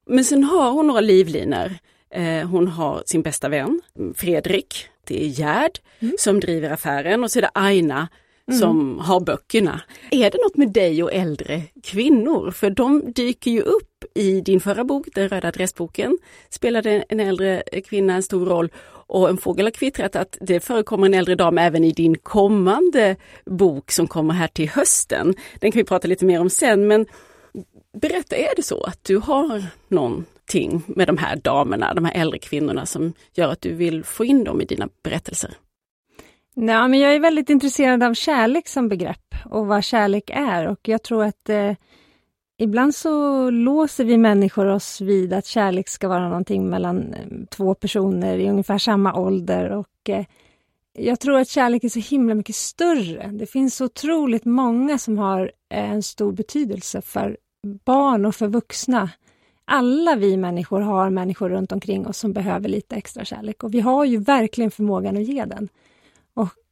Men 0.06 0.24
sen 0.24 0.44
har 0.44 0.70
hon 0.70 0.86
några 0.86 1.00
livlinor. 1.00 1.72
Eh, 2.10 2.48
hon 2.48 2.68
har 2.68 3.02
sin 3.06 3.22
bästa 3.22 3.48
vän 3.48 3.80
Fredrik, 4.14 4.88
det 5.04 5.24
är 5.24 5.28
Gerd 5.28 5.78
mm. 6.00 6.14
som 6.18 6.40
driver 6.40 6.70
affären 6.70 7.24
och 7.24 7.30
så 7.30 7.38
är 7.38 7.42
det 7.42 7.50
Aina 7.54 8.08
mm. 8.48 8.61
som 8.61 8.98
har 8.98 9.20
böckerna. 9.20 9.80
Är 10.11 10.30
det 10.30 10.38
något 10.42 10.57
med 10.57 10.72
dig 10.72 11.02
och 11.02 11.12
äldre 11.12 11.62
kvinnor? 11.83 12.50
För 12.50 12.70
de 12.70 13.12
dyker 13.12 13.50
ju 13.50 13.61
upp 13.61 14.04
i 14.14 14.40
din 14.40 14.61
förra 14.61 14.85
bok, 14.85 15.09
Den 15.14 15.28
röda 15.28 15.48
adressboken, 15.48 16.18
spelade 16.50 17.04
en 17.09 17.20
äldre 17.20 17.62
kvinna 17.85 18.14
en 18.14 18.22
stor 18.22 18.46
roll 18.46 18.68
och 19.07 19.28
En 19.28 19.37
fågel 19.37 19.66
har 19.66 19.70
kvittrat 19.70 20.16
att 20.16 20.38
det 20.40 20.61
förekommer 20.61 21.07
en 21.07 21.14
äldre 21.14 21.35
dam 21.35 21.59
även 21.59 21.85
i 21.85 21.92
din 21.92 22.18
kommande 22.18 23.16
bok 23.46 23.90
som 23.90 24.07
kommer 24.07 24.35
här 24.35 24.48
till 24.48 24.68
hösten. 24.68 25.35
Den 25.59 25.72
kan 25.72 25.78
vi 25.78 25.85
prata 25.85 26.09
lite 26.09 26.24
mer 26.24 26.40
om 26.40 26.50
sen 26.50 26.87
men 26.87 27.07
berätta, 28.00 28.37
är 28.37 28.57
det 28.57 28.62
så 28.62 28.83
att 28.83 29.04
du 29.04 29.16
har 29.16 29.64
någonting 29.88 30.83
med 30.87 31.07
de 31.07 31.18
här 31.18 31.37
damerna, 31.37 31.94
de 31.94 32.04
här 32.04 32.14
äldre 32.14 32.38
kvinnorna 32.38 32.87
som 32.87 33.12
gör 33.35 33.48
att 33.48 33.61
du 33.61 33.74
vill 33.74 34.04
få 34.04 34.24
in 34.24 34.44
dem 34.44 34.61
i 34.61 34.64
dina 34.64 34.88
berättelser? 35.02 35.54
Nej, 36.56 36.88
men 36.88 37.00
jag 37.00 37.14
är 37.14 37.20
väldigt 37.20 37.50
intresserad 37.50 38.02
av 38.02 38.14
kärlek 38.14 38.68
som 38.68 38.88
begrepp 38.88 39.34
och 39.44 39.66
vad 39.66 39.84
kärlek 39.84 40.30
är 40.34 40.68
och 40.68 40.88
jag 40.88 41.02
tror 41.02 41.24
att 41.24 41.48
eh, 41.48 41.72
ibland 42.58 42.94
så 42.94 43.50
låser 43.50 44.04
vi 44.04 44.18
människor 44.18 44.66
oss 44.66 45.00
vid 45.00 45.32
att 45.32 45.46
kärlek 45.46 45.88
ska 45.88 46.08
vara 46.08 46.28
någonting 46.28 46.70
mellan 46.70 47.14
eh, 47.14 47.46
två 47.50 47.74
personer 47.74 48.38
i 48.38 48.48
ungefär 48.48 48.78
samma 48.78 49.14
ålder 49.14 49.70
och 49.70 50.08
eh, 50.08 50.24
jag 50.92 51.20
tror 51.20 51.38
att 51.38 51.48
kärlek 51.48 51.84
är 51.84 51.88
så 51.88 51.98
himla 51.98 52.34
mycket 52.34 52.56
större. 52.56 53.30
Det 53.32 53.46
finns 53.46 53.76
så 53.76 53.84
otroligt 53.84 54.44
många 54.44 54.98
som 54.98 55.18
har 55.18 55.52
eh, 55.68 55.90
en 55.90 56.02
stor 56.02 56.32
betydelse 56.32 57.02
för 57.02 57.36
barn 57.84 58.26
och 58.26 58.34
för 58.34 58.48
vuxna. 58.48 59.10
Alla 59.64 60.16
vi 60.16 60.36
människor 60.36 60.80
har 60.80 61.10
människor 61.10 61.48
runt 61.48 61.72
omkring 61.72 62.06
oss 62.06 62.18
som 62.18 62.32
behöver 62.32 62.68
lite 62.68 62.96
extra 62.96 63.24
kärlek 63.24 63.64
och 63.64 63.74
vi 63.74 63.80
har 63.80 64.04
ju 64.04 64.18
verkligen 64.18 64.70
förmågan 64.70 65.16
att 65.16 65.24
ge 65.24 65.44
den. 65.44 65.68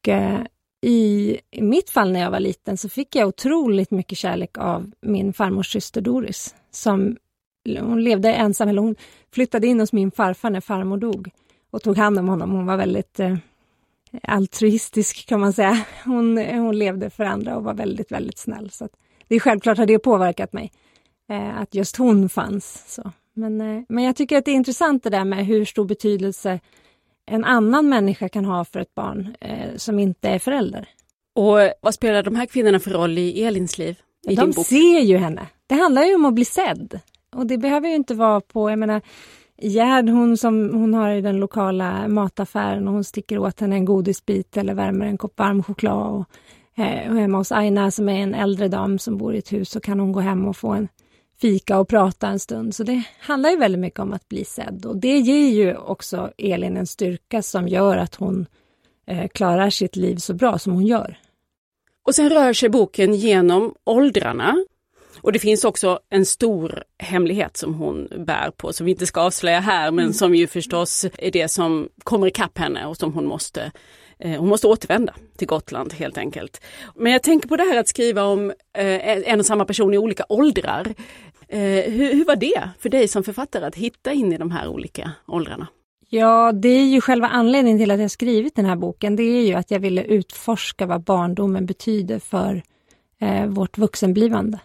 Och 0.03 0.09
eh, 0.09 0.41
i, 0.81 1.39
i 1.51 1.63
mitt 1.63 1.91
fall 1.91 2.13
när 2.13 2.21
jag 2.21 2.31
var 2.31 2.41
liten 2.41 2.77
så 2.77 2.89
fick 2.89 3.17
jag 3.17 3.29
otroligt 3.29 3.91
mycket 3.91 4.19
kärlek 4.19 4.59
av 4.59 4.91
min 5.01 5.33
farmors 5.33 5.73
syster 5.73 6.01
Doris. 6.01 6.55
Som, 6.71 7.17
hon 7.81 8.05
levde 8.05 8.33
ensam, 8.33 8.69
eller 8.69 8.83
hon 8.83 8.97
flyttade 9.33 9.67
in 9.67 9.81
hos 9.81 9.93
min 9.93 10.11
farfar 10.11 10.51
när 10.51 10.61
farmor 10.61 10.97
dog 10.97 11.31
och 11.71 11.83
tog 11.83 11.97
hand 11.97 12.19
om 12.19 12.29
honom. 12.29 12.51
Hon 12.51 12.67
var 12.67 12.77
väldigt 12.77 13.21
eh, 13.21 13.37
altruistisk 14.23 15.27
kan 15.27 15.41
man 15.41 15.53
säga. 15.53 15.85
Hon, 16.05 16.39
hon 16.39 16.79
levde 16.79 17.11
för 17.11 17.25
andra 17.25 17.57
och 17.57 17.65
var 17.65 17.75
väldigt, 17.75 18.13
väldigt 18.13 18.39
snäll. 18.39 18.71
Så 18.71 18.89
det 19.29 19.35
är 19.35 19.41
självklart 19.41 19.79
har 19.79 19.87
det 19.87 19.99
påverkat 19.99 20.53
mig, 20.53 20.73
eh, 21.31 21.61
att 21.61 21.75
just 21.75 21.97
hon 21.97 22.29
fanns. 22.29 22.95
Så. 22.95 23.13
Men, 23.35 23.61
eh, 23.61 23.83
men 23.89 24.05
jag 24.05 24.17
tycker 24.17 24.39
att 24.39 24.45
det 24.45 24.51
är 24.51 24.57
intressant 24.57 25.03
det 25.03 25.11
där 25.11 25.25
med 25.25 25.47
hur 25.47 25.65
stor 25.65 25.85
betydelse 25.85 26.61
en 27.27 27.45
annan 27.45 27.89
människa 27.89 28.29
kan 28.29 28.45
ha 28.45 28.65
för 28.65 28.81
ett 28.81 28.95
barn 28.95 29.37
eh, 29.41 29.77
som 29.77 29.99
inte 29.99 30.29
är 30.29 30.39
förälder. 30.39 30.89
Och 31.35 31.59
vad 31.81 31.95
spelar 31.95 32.23
de 32.23 32.35
här 32.35 32.47
kvinnorna 32.47 32.81
för 32.81 32.91
roll 32.91 33.19
i 33.19 33.45
Elins 33.45 33.79
liv? 33.79 33.99
I 34.29 34.35
de 34.35 34.53
ser 34.53 35.01
ju 35.01 35.17
henne. 35.17 35.47
Det 35.67 35.75
handlar 35.75 36.05
ju 36.05 36.15
om 36.15 36.25
att 36.25 36.35
bli 36.35 36.45
sedd. 36.45 37.01
Och 37.35 37.47
det 37.47 37.59
behöver 37.59 37.89
ju 37.89 37.95
inte 37.95 38.15
vara 38.15 38.41
på, 38.41 38.71
jag 38.71 38.79
menar, 38.79 39.01
Gerd, 39.63 40.09
hon 40.09 40.37
som 40.37 40.71
hon 40.75 40.95
har 40.95 41.11
i 41.11 41.21
den 41.21 41.37
lokala 41.37 42.09
mataffären 42.09 42.89
och 42.89 42.95
hon 42.95 43.05
sticker 43.05 43.39
åt 43.39 43.61
henne 43.61 43.77
en 43.77 43.85
godisbit 43.85 44.57
eller 44.57 44.75
värmer 44.75 45.07
en 45.07 45.19
kopp 45.19 45.39
varm 45.39 45.63
choklad. 45.63 46.13
Och, 46.13 46.29
eh, 46.85 47.11
och 47.11 47.17
hemma 47.17 47.39
hos 47.39 47.53
Aina 47.53 47.91
som 47.91 48.09
är 48.09 48.23
en 48.23 48.35
äldre 48.35 48.69
dam 48.69 48.99
som 48.99 49.17
bor 49.19 49.35
i 49.35 49.39
ett 49.39 49.53
hus 49.53 49.71
så 49.71 49.81
kan 49.81 50.01
hon 50.01 50.13
gå 50.13 50.21
hem 50.21 50.49
och 50.49 50.57
få 50.57 50.69
en 50.69 50.89
fika 51.43 51.79
och 51.79 51.89
prata 51.89 52.29
en 52.29 52.39
stund. 52.39 52.75
Så 52.75 52.83
det 52.83 53.03
handlar 53.21 53.51
ju 53.51 53.57
väldigt 53.57 53.81
mycket 53.81 54.01
om 54.01 54.13
att 54.13 54.29
bli 54.29 54.45
sedd 54.45 54.87
och 54.87 54.97
det 54.97 55.19
ger 55.19 55.51
ju 55.51 55.77
också 55.77 56.31
Elin 56.39 56.77
en 56.77 56.87
styrka 56.87 57.43
som 57.43 57.69
gör 57.69 57.97
att 57.97 58.15
hon 58.15 58.47
eh, 59.07 59.29
klarar 59.29 59.71
sitt 59.71 59.97
liv 59.97 60.17
så 60.17 60.35
bra 60.35 60.59
som 60.59 60.73
hon 60.73 60.87
gör. 60.87 61.19
Och 62.07 62.15
sen 62.15 62.31
rör 62.31 62.53
sig 62.53 62.69
boken 62.69 63.15
genom 63.15 63.75
åldrarna. 63.85 64.65
Och 65.21 65.33
det 65.33 65.39
finns 65.39 65.65
också 65.65 66.01
en 66.11 66.27
stor 66.27 66.85
hemlighet 66.99 67.57
som 67.57 67.75
hon 67.75 68.09
bär 68.27 68.51
på, 68.51 68.73
som 68.73 68.87
vi 68.87 68.93
inte 68.93 69.07
ska 69.07 69.21
avslöja 69.21 69.61
här, 69.61 69.91
men 69.91 70.05
mm. 70.05 70.13
som 70.13 70.35
ju 70.35 70.47
förstås 70.47 71.07
är 71.19 71.31
det 71.31 71.49
som 71.49 71.89
kommer 72.05 72.27
ikapp 72.27 72.59
henne 72.59 72.87
och 72.87 72.97
som 72.97 73.13
hon 73.13 73.27
måste 73.27 73.73
eh, 74.19 74.41
hon 74.41 74.49
måste 74.49 74.67
återvända 74.67 75.15
till 75.37 75.49
Gotland 75.49 75.93
helt 75.93 76.19
enkelt. 76.19 76.61
Men 76.97 77.13
jag 77.13 77.23
tänker 77.23 77.49
på 77.49 77.57
det 77.57 77.65
här 77.65 77.81
att 77.81 77.89
skriva 77.89 78.23
om 78.25 78.51
eh, 78.79 79.29
en 79.33 79.41
och 79.41 79.47
samma 79.47 79.65
person 79.65 79.95
i 79.95 79.99
olika 79.99 80.25
åldrar. 80.29 80.95
Eh, 81.53 81.93
hur, 81.93 82.15
hur 82.15 82.25
var 82.25 82.37
det 82.37 82.69
för 82.79 82.89
dig 82.89 83.09
som 83.09 83.25
författare 83.25 83.67
att 83.67 83.75
hitta 83.75 84.13
in 84.13 84.33
i 84.33 84.39
de 84.39 84.51
här 84.51 84.69
olika 84.69 85.13
åldrarna? 85.27 85.67
Ja, 86.09 86.53
det 86.53 86.69
är 86.69 86.85
ju 86.85 87.01
själva 87.01 87.29
anledningen 87.29 87.79
till 87.79 87.91
att 87.91 88.01
jag 88.01 88.11
skrivit 88.11 88.55
den 88.55 88.65
här 88.65 88.77
boken. 88.77 89.17
Det 89.17 89.23
är 89.23 89.47
ju 89.47 89.55
att 89.55 89.71
jag 89.71 89.81
ville 89.81 90.05
utforska 90.05 90.87
vad 90.87 91.03
barndomen 91.03 91.67
betyder 91.67 92.19
för 92.19 92.63
eh, 93.21 93.47
vårt 93.47 93.79
vuxenblivande 93.79 94.59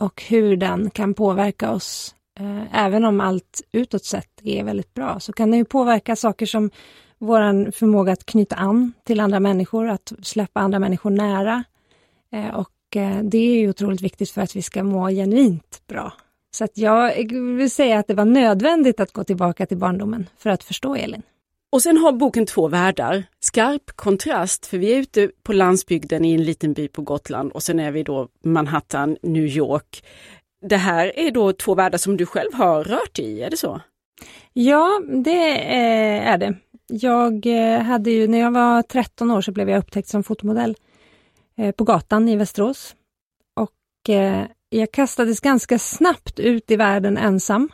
och 0.00 0.22
hur 0.22 0.56
den 0.56 0.90
kan 0.90 1.14
påverka 1.14 1.70
oss. 1.70 2.14
Eh, 2.40 2.84
även 2.84 3.04
om 3.04 3.20
allt 3.20 3.62
utåt 3.72 4.04
sett 4.04 4.40
är 4.42 4.64
väldigt 4.64 4.94
bra 4.94 5.20
så 5.20 5.32
kan 5.32 5.50
den 5.50 5.58
ju 5.58 5.64
påverka 5.64 6.16
saker 6.16 6.46
som 6.46 6.70
vår 7.18 7.70
förmåga 7.70 8.12
att 8.12 8.26
knyta 8.26 8.56
an 8.56 8.92
till 9.04 9.20
andra 9.20 9.40
människor, 9.40 9.88
att 9.88 10.12
släppa 10.22 10.60
andra 10.60 10.78
människor 10.78 11.10
nära. 11.10 11.64
Eh, 12.32 12.54
och 12.54 12.70
det 13.22 13.38
är 13.38 13.60
ju 13.60 13.70
otroligt 13.70 14.02
viktigt 14.02 14.30
för 14.30 14.40
att 14.40 14.56
vi 14.56 14.62
ska 14.62 14.82
må 14.82 15.08
genuint 15.08 15.82
bra. 15.88 16.12
Så 16.50 16.64
att 16.64 16.78
jag 16.78 17.32
vill 17.56 17.70
säga 17.70 17.98
att 17.98 18.06
det 18.06 18.14
var 18.14 18.24
nödvändigt 18.24 19.00
att 19.00 19.12
gå 19.12 19.24
tillbaka 19.24 19.66
till 19.66 19.76
barndomen 19.76 20.26
för 20.38 20.50
att 20.50 20.64
förstå 20.64 20.94
Elin. 20.94 21.22
Och 21.72 21.82
sen 21.82 21.98
har 21.98 22.12
boken 22.12 22.46
två 22.46 22.68
världar. 22.68 23.24
Skarp 23.40 23.96
kontrast, 23.96 24.66
för 24.66 24.78
vi 24.78 24.92
är 24.92 24.98
ute 24.98 25.30
på 25.42 25.52
landsbygden 25.52 26.24
i 26.24 26.34
en 26.34 26.44
liten 26.44 26.72
by 26.72 26.88
på 26.88 27.02
Gotland 27.02 27.52
och 27.52 27.62
sen 27.62 27.80
är 27.80 27.90
vi 27.90 28.02
då 28.02 28.28
Manhattan, 28.44 29.16
New 29.22 29.46
York. 29.46 30.04
Det 30.66 30.76
här 30.76 31.18
är 31.18 31.30
då 31.30 31.52
två 31.52 31.74
världar 31.74 31.98
som 31.98 32.16
du 32.16 32.26
själv 32.26 32.54
har 32.54 32.84
rört 32.84 33.18
i, 33.18 33.42
är 33.42 33.50
det 33.50 33.56
så? 33.56 33.80
Ja, 34.52 35.02
det 35.24 35.68
är 36.18 36.38
det. 36.38 36.54
Jag 36.86 37.46
eh, 37.46 37.80
hade 37.80 38.10
ju, 38.10 38.28
när 38.28 38.38
jag 38.38 38.50
var 38.50 38.82
13 38.82 39.30
år 39.30 39.40
så 39.40 39.52
blev 39.52 39.70
jag 39.70 39.78
upptäckt 39.78 40.08
som 40.08 40.22
fotomodell 40.22 40.70
eh, 40.70 40.74
Eh, 41.58 41.72
på 41.72 41.84
gatan 41.84 42.28
i 42.28 42.36
Västerås. 42.36 42.96
Och 43.56 44.10
eh, 44.10 44.46
jag 44.68 44.92
kastades 44.92 45.40
ganska 45.40 45.78
snabbt 45.78 46.38
ut 46.38 46.70
i 46.70 46.76
världen 46.76 47.16
ensam. 47.16 47.68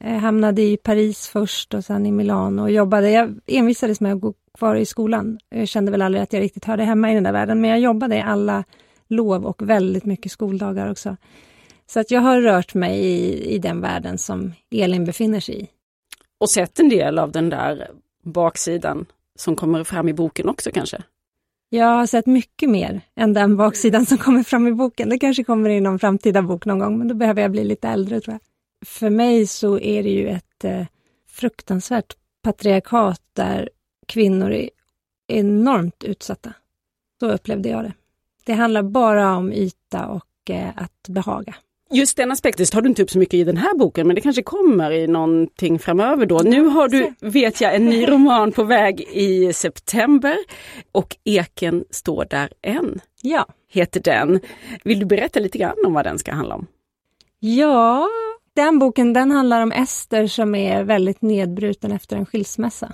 Jag 0.00 0.18
hamnade 0.18 0.62
i 0.62 0.76
Paris 0.76 1.28
först 1.28 1.74
och 1.74 1.84
sen 1.84 2.06
i 2.06 2.12
Milano 2.12 2.62
och 2.62 2.70
jobbade. 2.70 3.10
Jag 3.10 3.40
envisades 3.46 4.00
med 4.00 4.12
att 4.12 4.20
gå 4.20 4.34
kvar 4.58 4.76
i 4.76 4.86
skolan. 4.86 5.38
Jag 5.48 5.68
kände 5.68 5.90
väl 5.90 6.02
aldrig 6.02 6.22
att 6.22 6.32
jag 6.32 6.40
riktigt 6.40 6.64
hörde 6.64 6.84
hemma 6.84 7.10
i 7.10 7.14
den 7.14 7.22
där 7.22 7.32
världen, 7.32 7.60
men 7.60 7.70
jag 7.70 7.80
jobbade 7.80 8.24
alla 8.24 8.64
lov 9.08 9.46
och 9.46 9.68
väldigt 9.68 10.04
mycket 10.04 10.32
skoldagar 10.32 10.90
också. 10.90 11.16
Så 11.86 12.00
att 12.00 12.10
jag 12.10 12.20
har 12.20 12.40
rört 12.40 12.74
mig 12.74 12.98
i, 12.98 13.44
i 13.54 13.58
den 13.58 13.80
världen 13.80 14.18
som 14.18 14.52
Elin 14.70 15.04
befinner 15.04 15.40
sig 15.40 15.62
i. 15.62 15.68
Och 16.40 16.50
sett 16.50 16.80
en 16.80 16.88
del 16.88 17.18
av 17.18 17.32
den 17.32 17.50
där 17.50 17.90
baksidan 18.24 19.06
som 19.38 19.56
kommer 19.56 19.84
fram 19.84 20.08
i 20.08 20.12
boken 20.12 20.48
också 20.48 20.70
kanske? 20.70 21.02
Jag 21.74 21.86
har 21.86 22.06
sett 22.06 22.26
mycket 22.26 22.70
mer 22.70 23.00
än 23.16 23.32
den 23.32 23.56
baksidan 23.56 24.06
som 24.06 24.18
kommer 24.18 24.42
fram 24.42 24.66
i 24.66 24.72
boken. 24.72 25.08
Det 25.08 25.18
kanske 25.18 25.44
kommer 25.44 25.70
i 25.70 25.80
någon 25.80 25.98
framtida 25.98 26.42
bok 26.42 26.64
någon 26.64 26.78
gång, 26.78 26.98
men 26.98 27.08
då 27.08 27.14
behöver 27.14 27.42
jag 27.42 27.50
bli 27.50 27.64
lite 27.64 27.88
äldre 27.88 28.20
tror 28.20 28.32
jag. 28.32 28.40
För 28.88 29.10
mig 29.10 29.46
så 29.46 29.78
är 29.78 30.02
det 30.02 30.10
ju 30.10 30.28
ett 30.28 30.64
eh, 30.64 30.86
fruktansvärt 31.28 32.16
patriarkat 32.42 33.22
där 33.32 33.70
kvinnor 34.06 34.52
är 34.52 34.70
enormt 35.26 36.04
utsatta. 36.04 36.52
Så 37.20 37.30
upplevde 37.30 37.68
jag 37.68 37.84
det. 37.84 37.92
Det 38.44 38.52
handlar 38.52 38.82
bara 38.82 39.36
om 39.36 39.52
yta 39.52 40.06
och 40.06 40.50
eh, 40.50 40.70
att 40.76 41.08
behaga. 41.08 41.54
Just 41.90 42.16
den 42.16 42.32
aspekten 42.32 42.66
tar 42.66 42.82
du 42.82 42.88
inte 42.88 43.02
upp 43.02 43.10
så 43.10 43.18
mycket 43.18 43.34
i 43.34 43.44
den 43.44 43.56
här 43.56 43.78
boken, 43.78 44.06
men 44.06 44.14
det 44.16 44.20
kanske 44.20 44.42
kommer 44.42 44.90
i 44.90 45.06
någonting 45.06 45.78
framöver 45.78 46.26
då. 46.26 46.38
Nu 46.38 46.64
har 46.64 46.88
du, 46.88 47.14
vet 47.20 47.60
jag, 47.60 47.74
en 47.74 47.86
ny 47.86 48.06
roman 48.06 48.52
på 48.52 48.64
väg 48.64 49.00
i 49.00 49.52
september 49.52 50.36
och 50.92 51.16
Eken 51.24 51.84
står 51.90 52.24
där 52.24 52.52
än. 52.62 53.00
Ja. 53.22 53.46
Heter 53.68 54.00
den. 54.00 54.40
Vill 54.84 54.98
du 54.98 55.06
berätta 55.06 55.40
lite 55.40 55.58
grann 55.58 55.76
om 55.86 55.92
vad 55.92 56.04
den 56.04 56.18
ska 56.18 56.32
handla 56.32 56.54
om? 56.54 56.66
Ja, 57.40 58.08
den 58.54 58.78
boken 58.78 59.12
den 59.12 59.30
handlar 59.30 59.60
om 59.60 59.72
Ester 59.72 60.26
som 60.26 60.54
är 60.54 60.84
väldigt 60.84 61.22
nedbruten 61.22 61.92
efter 61.92 62.16
en 62.16 62.26
skilsmässa. 62.26 62.92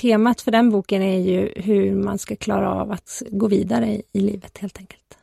Temat 0.00 0.40
för 0.40 0.50
den 0.50 0.70
boken 0.70 1.02
är 1.02 1.18
ju 1.18 1.52
hur 1.56 1.94
man 1.94 2.18
ska 2.18 2.36
klara 2.36 2.72
av 2.72 2.92
att 2.92 3.22
gå 3.30 3.48
vidare 3.48 3.86
i, 3.86 4.02
i 4.12 4.20
livet 4.20 4.58
helt 4.58 4.78
enkelt. 4.78 5.18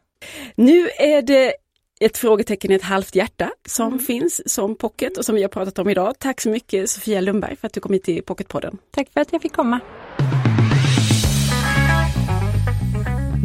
Nu 0.56 0.90
är 1.00 1.22
det 1.22 1.54
ett 2.06 2.18
frågetecken 2.18 2.72
i 2.72 2.76
ett 2.76 2.84
halvt 2.84 3.16
hjärta 3.16 3.52
som 3.66 3.88
mm. 3.88 4.00
finns 4.00 4.54
som 4.54 4.76
pocket 4.76 5.18
och 5.18 5.26
som 5.26 5.36
vi 5.36 5.42
har 5.42 5.50
pratat 5.50 5.80
om 5.80 5.90
idag. 5.90 6.20
Tack 6.20 6.42
så 6.42 6.50
mycket 6.50 6.90
Sofia 6.90 7.22
Lundberg 7.22 7.56
för 7.56 7.68
att 7.68 7.74
du 7.74 7.80
kom 7.80 7.94
hit 7.94 8.04
till 8.04 8.24
Pocketpodden. 8.24 8.78
Tack 8.92 9.10
för 9.14 9.22
att 9.22 9.34
jag 9.34 9.42
fick 9.42 9.54
komma. 9.54 9.80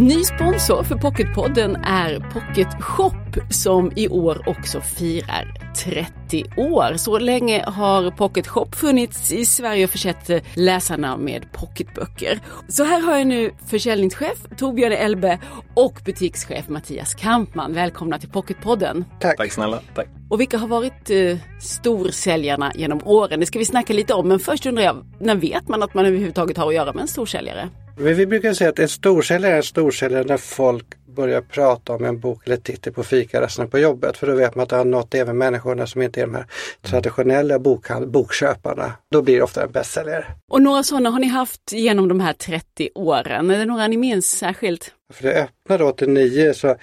Ny 0.01 0.25
sponsor 0.25 0.83
för 0.83 0.95
Pocketpodden 0.95 1.77
är 1.77 2.21
Pocket 2.21 2.83
Shop 2.83 3.13
som 3.51 3.93
i 3.97 4.09
år 4.09 4.49
också 4.49 4.81
firar 4.81 5.73
30 5.85 6.45
år. 6.57 6.97
Så 6.97 7.19
länge 7.19 7.65
har 7.67 8.11
Pocket 8.11 8.47
Shop 8.47 8.67
funnits 8.73 9.33
i 9.33 9.45
Sverige 9.45 9.85
och 9.85 9.91
försett 9.91 10.45
läsarna 10.55 11.17
med 11.17 11.53
pocketböcker. 11.53 12.41
Så 12.69 12.85
här 12.85 13.01
har 13.01 13.17
jag 13.17 13.27
nu 13.27 13.51
försäljningschef 13.67 14.39
Torbjörn 14.59 14.93
Elbe 14.93 15.39
och 15.75 16.01
butikschef 16.05 16.69
Mattias 16.69 17.15
Kampman. 17.15 17.73
Välkomna 17.73 18.19
till 18.19 18.31
Pocketpodden. 18.31 19.05
Tack. 19.21 19.37
Tack 19.37 19.53
snälla. 19.53 19.81
Tack. 19.95 20.09
Och 20.31 20.41
vilka 20.41 20.59
har 20.59 20.69
varit 20.69 21.11
eh, 21.11 21.37
storsäljarna 21.61 22.73
genom 22.75 23.01
åren? 23.05 23.41
Det 23.41 23.47
ska 23.47 23.59
vi 23.59 23.65
snacka 23.65 23.93
lite 23.93 24.15
om, 24.15 24.29
men 24.29 24.39
först 24.39 24.67
undrar 24.67 24.85
jag, 24.85 25.05
när 25.21 25.35
vet 25.35 25.69
man 25.69 25.83
att 25.83 25.95
man 25.95 26.07
överhuvudtaget 26.07 26.57
har 26.57 26.69
att 26.69 26.75
göra 26.75 26.93
med 26.93 27.03
en 27.03 27.09
storsäljare? 27.09 27.69
Vi 28.01 28.27
brukar 28.27 28.53
säga 28.53 28.71
att 28.71 28.79
en 28.79 28.89
storsäljare 28.89 29.53
är 29.53 29.57
en 29.57 29.63
storsäljare 29.63 30.25
när 30.25 30.37
folk 30.37 30.87
börjar 31.07 31.41
prata 31.41 31.93
om 31.93 32.05
en 32.05 32.21
bok 32.21 32.47
eller 32.47 32.57
titel 32.57 32.93
på 32.93 33.05
fikarasten 33.05 33.71
på 33.71 33.79
jobbet. 33.79 34.17
För 34.17 34.27
då 34.27 34.35
vet 34.35 34.55
man 34.55 34.63
att 34.63 34.69
det 34.69 34.77
har 34.77 34.85
nått 34.85 35.15
även 35.15 35.39
människorna 35.39 35.87
som 35.87 36.03
inte 36.03 36.21
är 36.21 36.27
de 36.27 36.35
här 36.35 36.47
traditionella 36.83 37.59
bokköparna. 38.07 38.93
Då 39.11 39.23
blir 39.23 39.37
det 39.37 39.43
ofta 39.43 39.63
en 39.63 39.73
bästsäljare. 39.73 40.25
Och 40.51 40.63
några 40.63 40.83
sådana 40.83 41.11
har 41.11 41.19
ni 41.19 41.27
haft 41.27 41.73
genom 41.73 42.09
de 42.09 42.21
här 42.21 42.33
30 42.33 42.91
åren. 42.95 43.51
Är 43.51 43.59
det 43.59 43.65
några 43.65 43.87
ni 43.87 43.97
minns 43.97 44.27
särskilt? 44.27 44.93
För 45.13 45.23
det 45.23 45.43
öppnade 45.43 45.85
89 45.85 46.53
så 46.53 46.77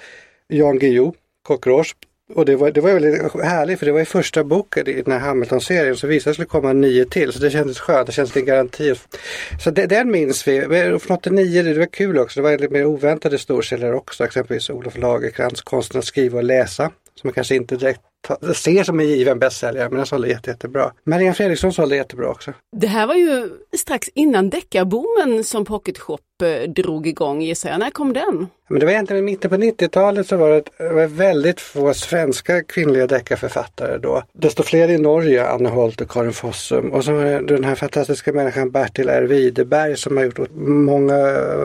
Jan 0.47 0.79
Guillou, 0.79 1.13
Cockroach, 1.47 1.93
och 2.33 2.45
det 2.45 2.55
var, 2.55 2.71
det 2.71 2.81
var 2.81 2.93
väldigt 2.93 3.43
härligt 3.43 3.79
för 3.79 3.85
det 3.85 3.91
var 3.91 3.99
ju 3.99 4.05
första 4.05 4.43
boken 4.43 4.87
i 4.87 5.01
den 5.01 5.13
här 5.13 5.19
Hamilton-serien 5.19 5.97
så 5.97 6.07
visade 6.07 6.29
det 6.29 6.33
skulle 6.33 6.45
komma 6.45 6.73
nio 6.73 7.05
till 7.05 7.33
så 7.33 7.39
det 7.39 7.51
kändes 7.51 7.79
skönt, 7.79 8.07
det 8.07 8.13
kändes 8.13 8.33
som 8.33 8.39
en 8.39 8.45
garanti. 8.45 8.93
Så 9.63 9.71
det, 9.71 9.85
den 9.85 10.11
minns 10.11 10.47
vi. 10.47 10.61
Från 10.99 11.17
89, 11.17 11.63
det 11.63 11.79
var 11.79 11.85
kul 11.85 12.17
också, 12.17 12.39
det 12.39 12.43
var 12.43 12.57
lite 12.57 12.73
mer 12.73 12.85
oväntade 12.85 13.37
storsäljare 13.37 13.95
också, 13.95 14.23
exempelvis 14.25 14.69
Olof 14.69 14.97
Lagercrantz 14.97 15.61
Konsten 15.61 15.99
att 15.99 16.05
skriva 16.05 16.37
och 16.37 16.43
läsa 16.43 16.91
som 17.15 17.27
man 17.27 17.33
kanske 17.33 17.55
inte 17.55 17.75
direkt 17.75 18.01
ser 18.55 18.83
som 18.83 18.99
en 18.99 19.07
given 19.07 19.39
bästsäljare 19.39 19.89
men 19.89 19.97
den 19.97 20.05
sålde 20.05 20.27
jätte, 20.27 20.49
jättebra. 20.49 20.91
Marianne 21.03 21.35
Fredriksson 21.35 21.73
sålde 21.73 21.95
jättebra 21.95 22.29
också. 22.29 22.53
Det 22.77 22.87
här 22.87 23.07
var 23.07 23.15
ju 23.15 23.49
strax 23.77 24.09
innan 24.13 24.49
deckarboomen 24.49 25.43
som 25.43 25.65
Pocket 25.65 25.97
Shop 25.97 26.19
Eh, 26.43 26.69
drog 26.69 27.07
igång 27.07 27.41
gissar 27.41 27.69
jag. 27.69 27.79
När 27.79 27.89
kom 27.89 28.13
den? 28.13 28.47
Men 28.67 28.79
det 28.79 28.85
var 28.85 28.93
egentligen 28.93 29.23
i 29.23 29.25
mitten 29.25 29.49
på 29.49 29.55
90-talet 29.55 30.27
så 30.27 30.37
var 30.37 30.49
det, 30.49 30.63
det 30.77 30.93
var 30.93 31.07
väldigt 31.07 31.61
få 31.61 31.93
svenska 31.93 32.63
kvinnliga 32.63 33.07
deckarförfattare 33.07 33.97
då. 33.97 34.23
Desto 34.33 34.63
fler 34.63 34.89
i 34.89 34.97
Norge, 34.97 35.47
Anne 35.47 35.69
Holt 35.69 36.01
och 36.01 36.11
Karin 36.11 36.33
Fossum. 36.33 36.91
Och 36.91 37.03
så 37.03 37.13
var 37.13 37.23
det 37.23 37.41
den 37.41 37.63
här 37.63 37.75
fantastiska 37.75 38.33
människan 38.33 38.71
Bertil 38.71 39.09
R. 39.09 39.21
Widerberg 39.21 39.97
som 39.97 40.17
har 40.17 40.23
gjort 40.23 40.49
många 40.55 41.17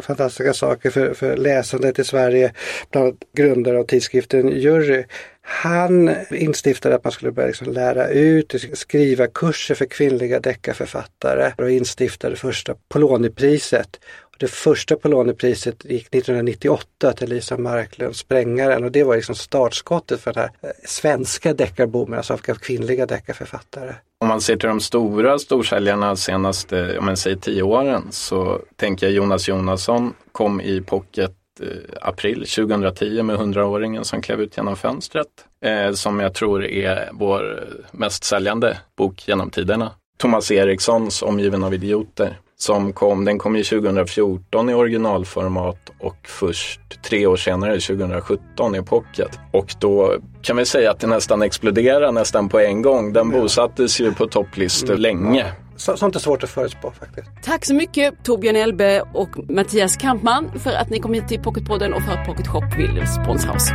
fantastiska 0.03 0.53
saker 0.53 0.91
för, 0.91 1.15
för 1.15 1.37
läsandet 1.37 1.99
i 1.99 2.05
Sverige. 2.05 2.53
Bland 2.91 3.07
annat 3.07 3.21
grundare 3.37 3.79
av 3.79 3.85
tidskriften 3.85 4.49
Jury. 4.49 5.05
Han 5.43 6.11
instiftade 6.31 6.95
att 6.95 7.05
man 7.05 7.13
skulle 7.13 7.33
börja 7.33 7.47
liksom 7.47 7.73
lära 7.73 8.09
ut, 8.09 8.55
skriva 8.73 9.27
kurser 9.27 9.75
för 9.75 9.85
kvinnliga 9.85 10.41
deckarförfattare 10.41 11.53
och 11.59 11.71
instiftade 11.71 12.37
första 12.37 12.75
Polonipriset. 12.89 13.99
Det 14.41 14.51
första 14.51 14.97
Polonipriset 14.97 15.85
gick 15.85 16.07
1998 16.15 17.13
till 17.13 17.29
Lisa 17.29 17.59
Marklund, 17.59 18.17
Sprängaren 18.17 18.85
och 18.85 18.93
det 18.93 19.05
var 19.05 19.17
liksom 19.17 19.35
startskottet 19.35 20.21
för 20.21 20.33
den 20.33 20.43
här 20.43 20.51
eh, 20.63 20.71
svenska 20.85 21.55
deckarboomen, 21.55 22.17
alltså 22.17 22.33
av 22.33 22.39
kvinnliga 22.39 23.07
deckarförfattare. 23.07 23.95
Om 24.21 24.29
man 24.29 24.41
ser 24.41 24.57
till 24.57 24.69
de 24.69 24.81
stora 24.81 25.39
storsäljarna 25.39 26.17
senaste, 26.17 26.99
om 26.99 27.05
man 27.05 27.17
säger 27.17 27.37
tio 27.37 27.63
åren, 27.63 28.03
så 28.11 28.61
tänker 28.77 29.07
jag 29.07 29.15
Jonas 29.15 29.49
Jonasson 29.49 30.15
kom 30.33 30.61
i 30.61 30.81
pocket 30.81 31.35
eh, 31.61 31.67
april 32.01 32.47
2010 32.47 33.23
med 33.23 33.37
100-åringen 33.37 34.03
som 34.03 34.23
klev 34.23 34.41
ut 34.41 34.57
genom 34.57 34.77
fönstret. 34.77 35.29
Eh, 35.65 35.93
som 35.93 36.21
jag 36.21 36.35
tror 36.35 36.65
är 36.65 37.11
vår 37.13 37.59
eh, 37.59 37.65
mest 37.93 38.25
säljande 38.25 38.79
bok 38.97 39.29
genom 39.29 39.51
tiderna. 39.51 39.91
Thomas 40.19 40.51
Erikssons 40.51 41.23
Omgiven 41.23 41.65
av 41.65 41.75
idioter 41.75 42.39
som 42.63 42.93
kom, 42.93 43.25
den 43.25 43.39
kom 43.39 43.57
ju 43.57 43.65
2014 43.65 44.71
i 44.71 44.75
originalformat 44.75 45.91
och 45.99 46.17
först 46.23 46.81
tre 47.03 47.27
år 47.27 47.37
senare, 47.37 47.81
2017, 47.81 48.75
i 48.75 48.83
pocket. 48.83 49.39
Och 49.53 49.75
då 49.79 50.15
kan 50.43 50.57
vi 50.57 50.67
säga 50.67 50.91
att 50.91 51.01
det 51.01 51.07
nästan 51.07 51.43
exploderade 51.43 52.13
nästan 52.13 52.49
på 52.49 52.61
en 52.61 52.83
gång. 52.83 53.13
Den 53.13 53.31
bosattes 53.31 54.01
ju 54.01 54.13
på 54.15 54.27
topplistor 54.27 54.91
mm. 54.91 55.03
länge. 55.03 55.47
Så, 55.77 55.97
sånt 55.97 56.17
är 56.17 56.21
svårt 56.21 56.45
att 56.45 56.51
förutspå 56.51 56.91
faktiskt. 56.91 57.29
Tack 57.43 57.65
så 57.65 57.75
mycket 57.75 58.25
Torbjörn 58.25 58.57
Elbe 58.57 59.03
och 59.15 59.51
Mattias 59.51 59.97
Kampman 59.97 60.51
för 60.59 60.71
att 60.71 60.91
ni 60.91 61.01
kom 61.01 61.15
hit 61.15 61.29
till 61.29 61.41
Pocketpodden 61.41 61.95
och 61.95 62.03
för 62.03 62.13
att 62.13 62.27
Pocket 62.27 62.47
Shop 62.49 62.63
vill 62.79 63.07
sponsra 63.07 63.53
oss. 63.53 63.71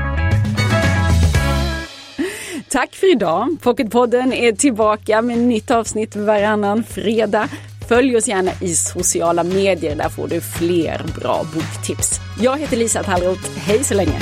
Tack 2.69 2.95
för 2.95 3.11
idag. 3.11 3.57
Pocketpodden 3.61 4.33
är 4.33 4.51
tillbaka 4.51 5.21
med 5.21 5.37
nytt 5.37 5.71
avsnitt 5.71 6.15
varannan 6.15 6.83
fredag. 6.83 7.49
Följ 7.87 8.17
oss 8.17 8.27
gärna 8.27 8.51
i 8.61 8.75
sociala 8.75 9.43
medier, 9.43 9.95
där 9.95 10.09
får 10.09 10.27
du 10.27 10.41
fler 10.41 11.05
bra 11.19 11.45
boktips. 11.53 12.19
Jag 12.41 12.59
heter 12.59 12.77
Lisa 12.77 13.03
Tallroth, 13.03 13.49
hej 13.55 13.83
så 13.83 13.93
länge! 13.93 14.19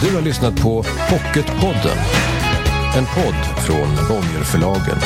Du 0.00 0.14
har 0.14 0.22
lyssnat 0.22 0.62
på 0.62 0.82
Pocketpodden, 0.82 1.98
en 2.96 3.04
podd 3.04 3.64
från 3.66 4.08
Bonnierförlagen. 4.08 4.98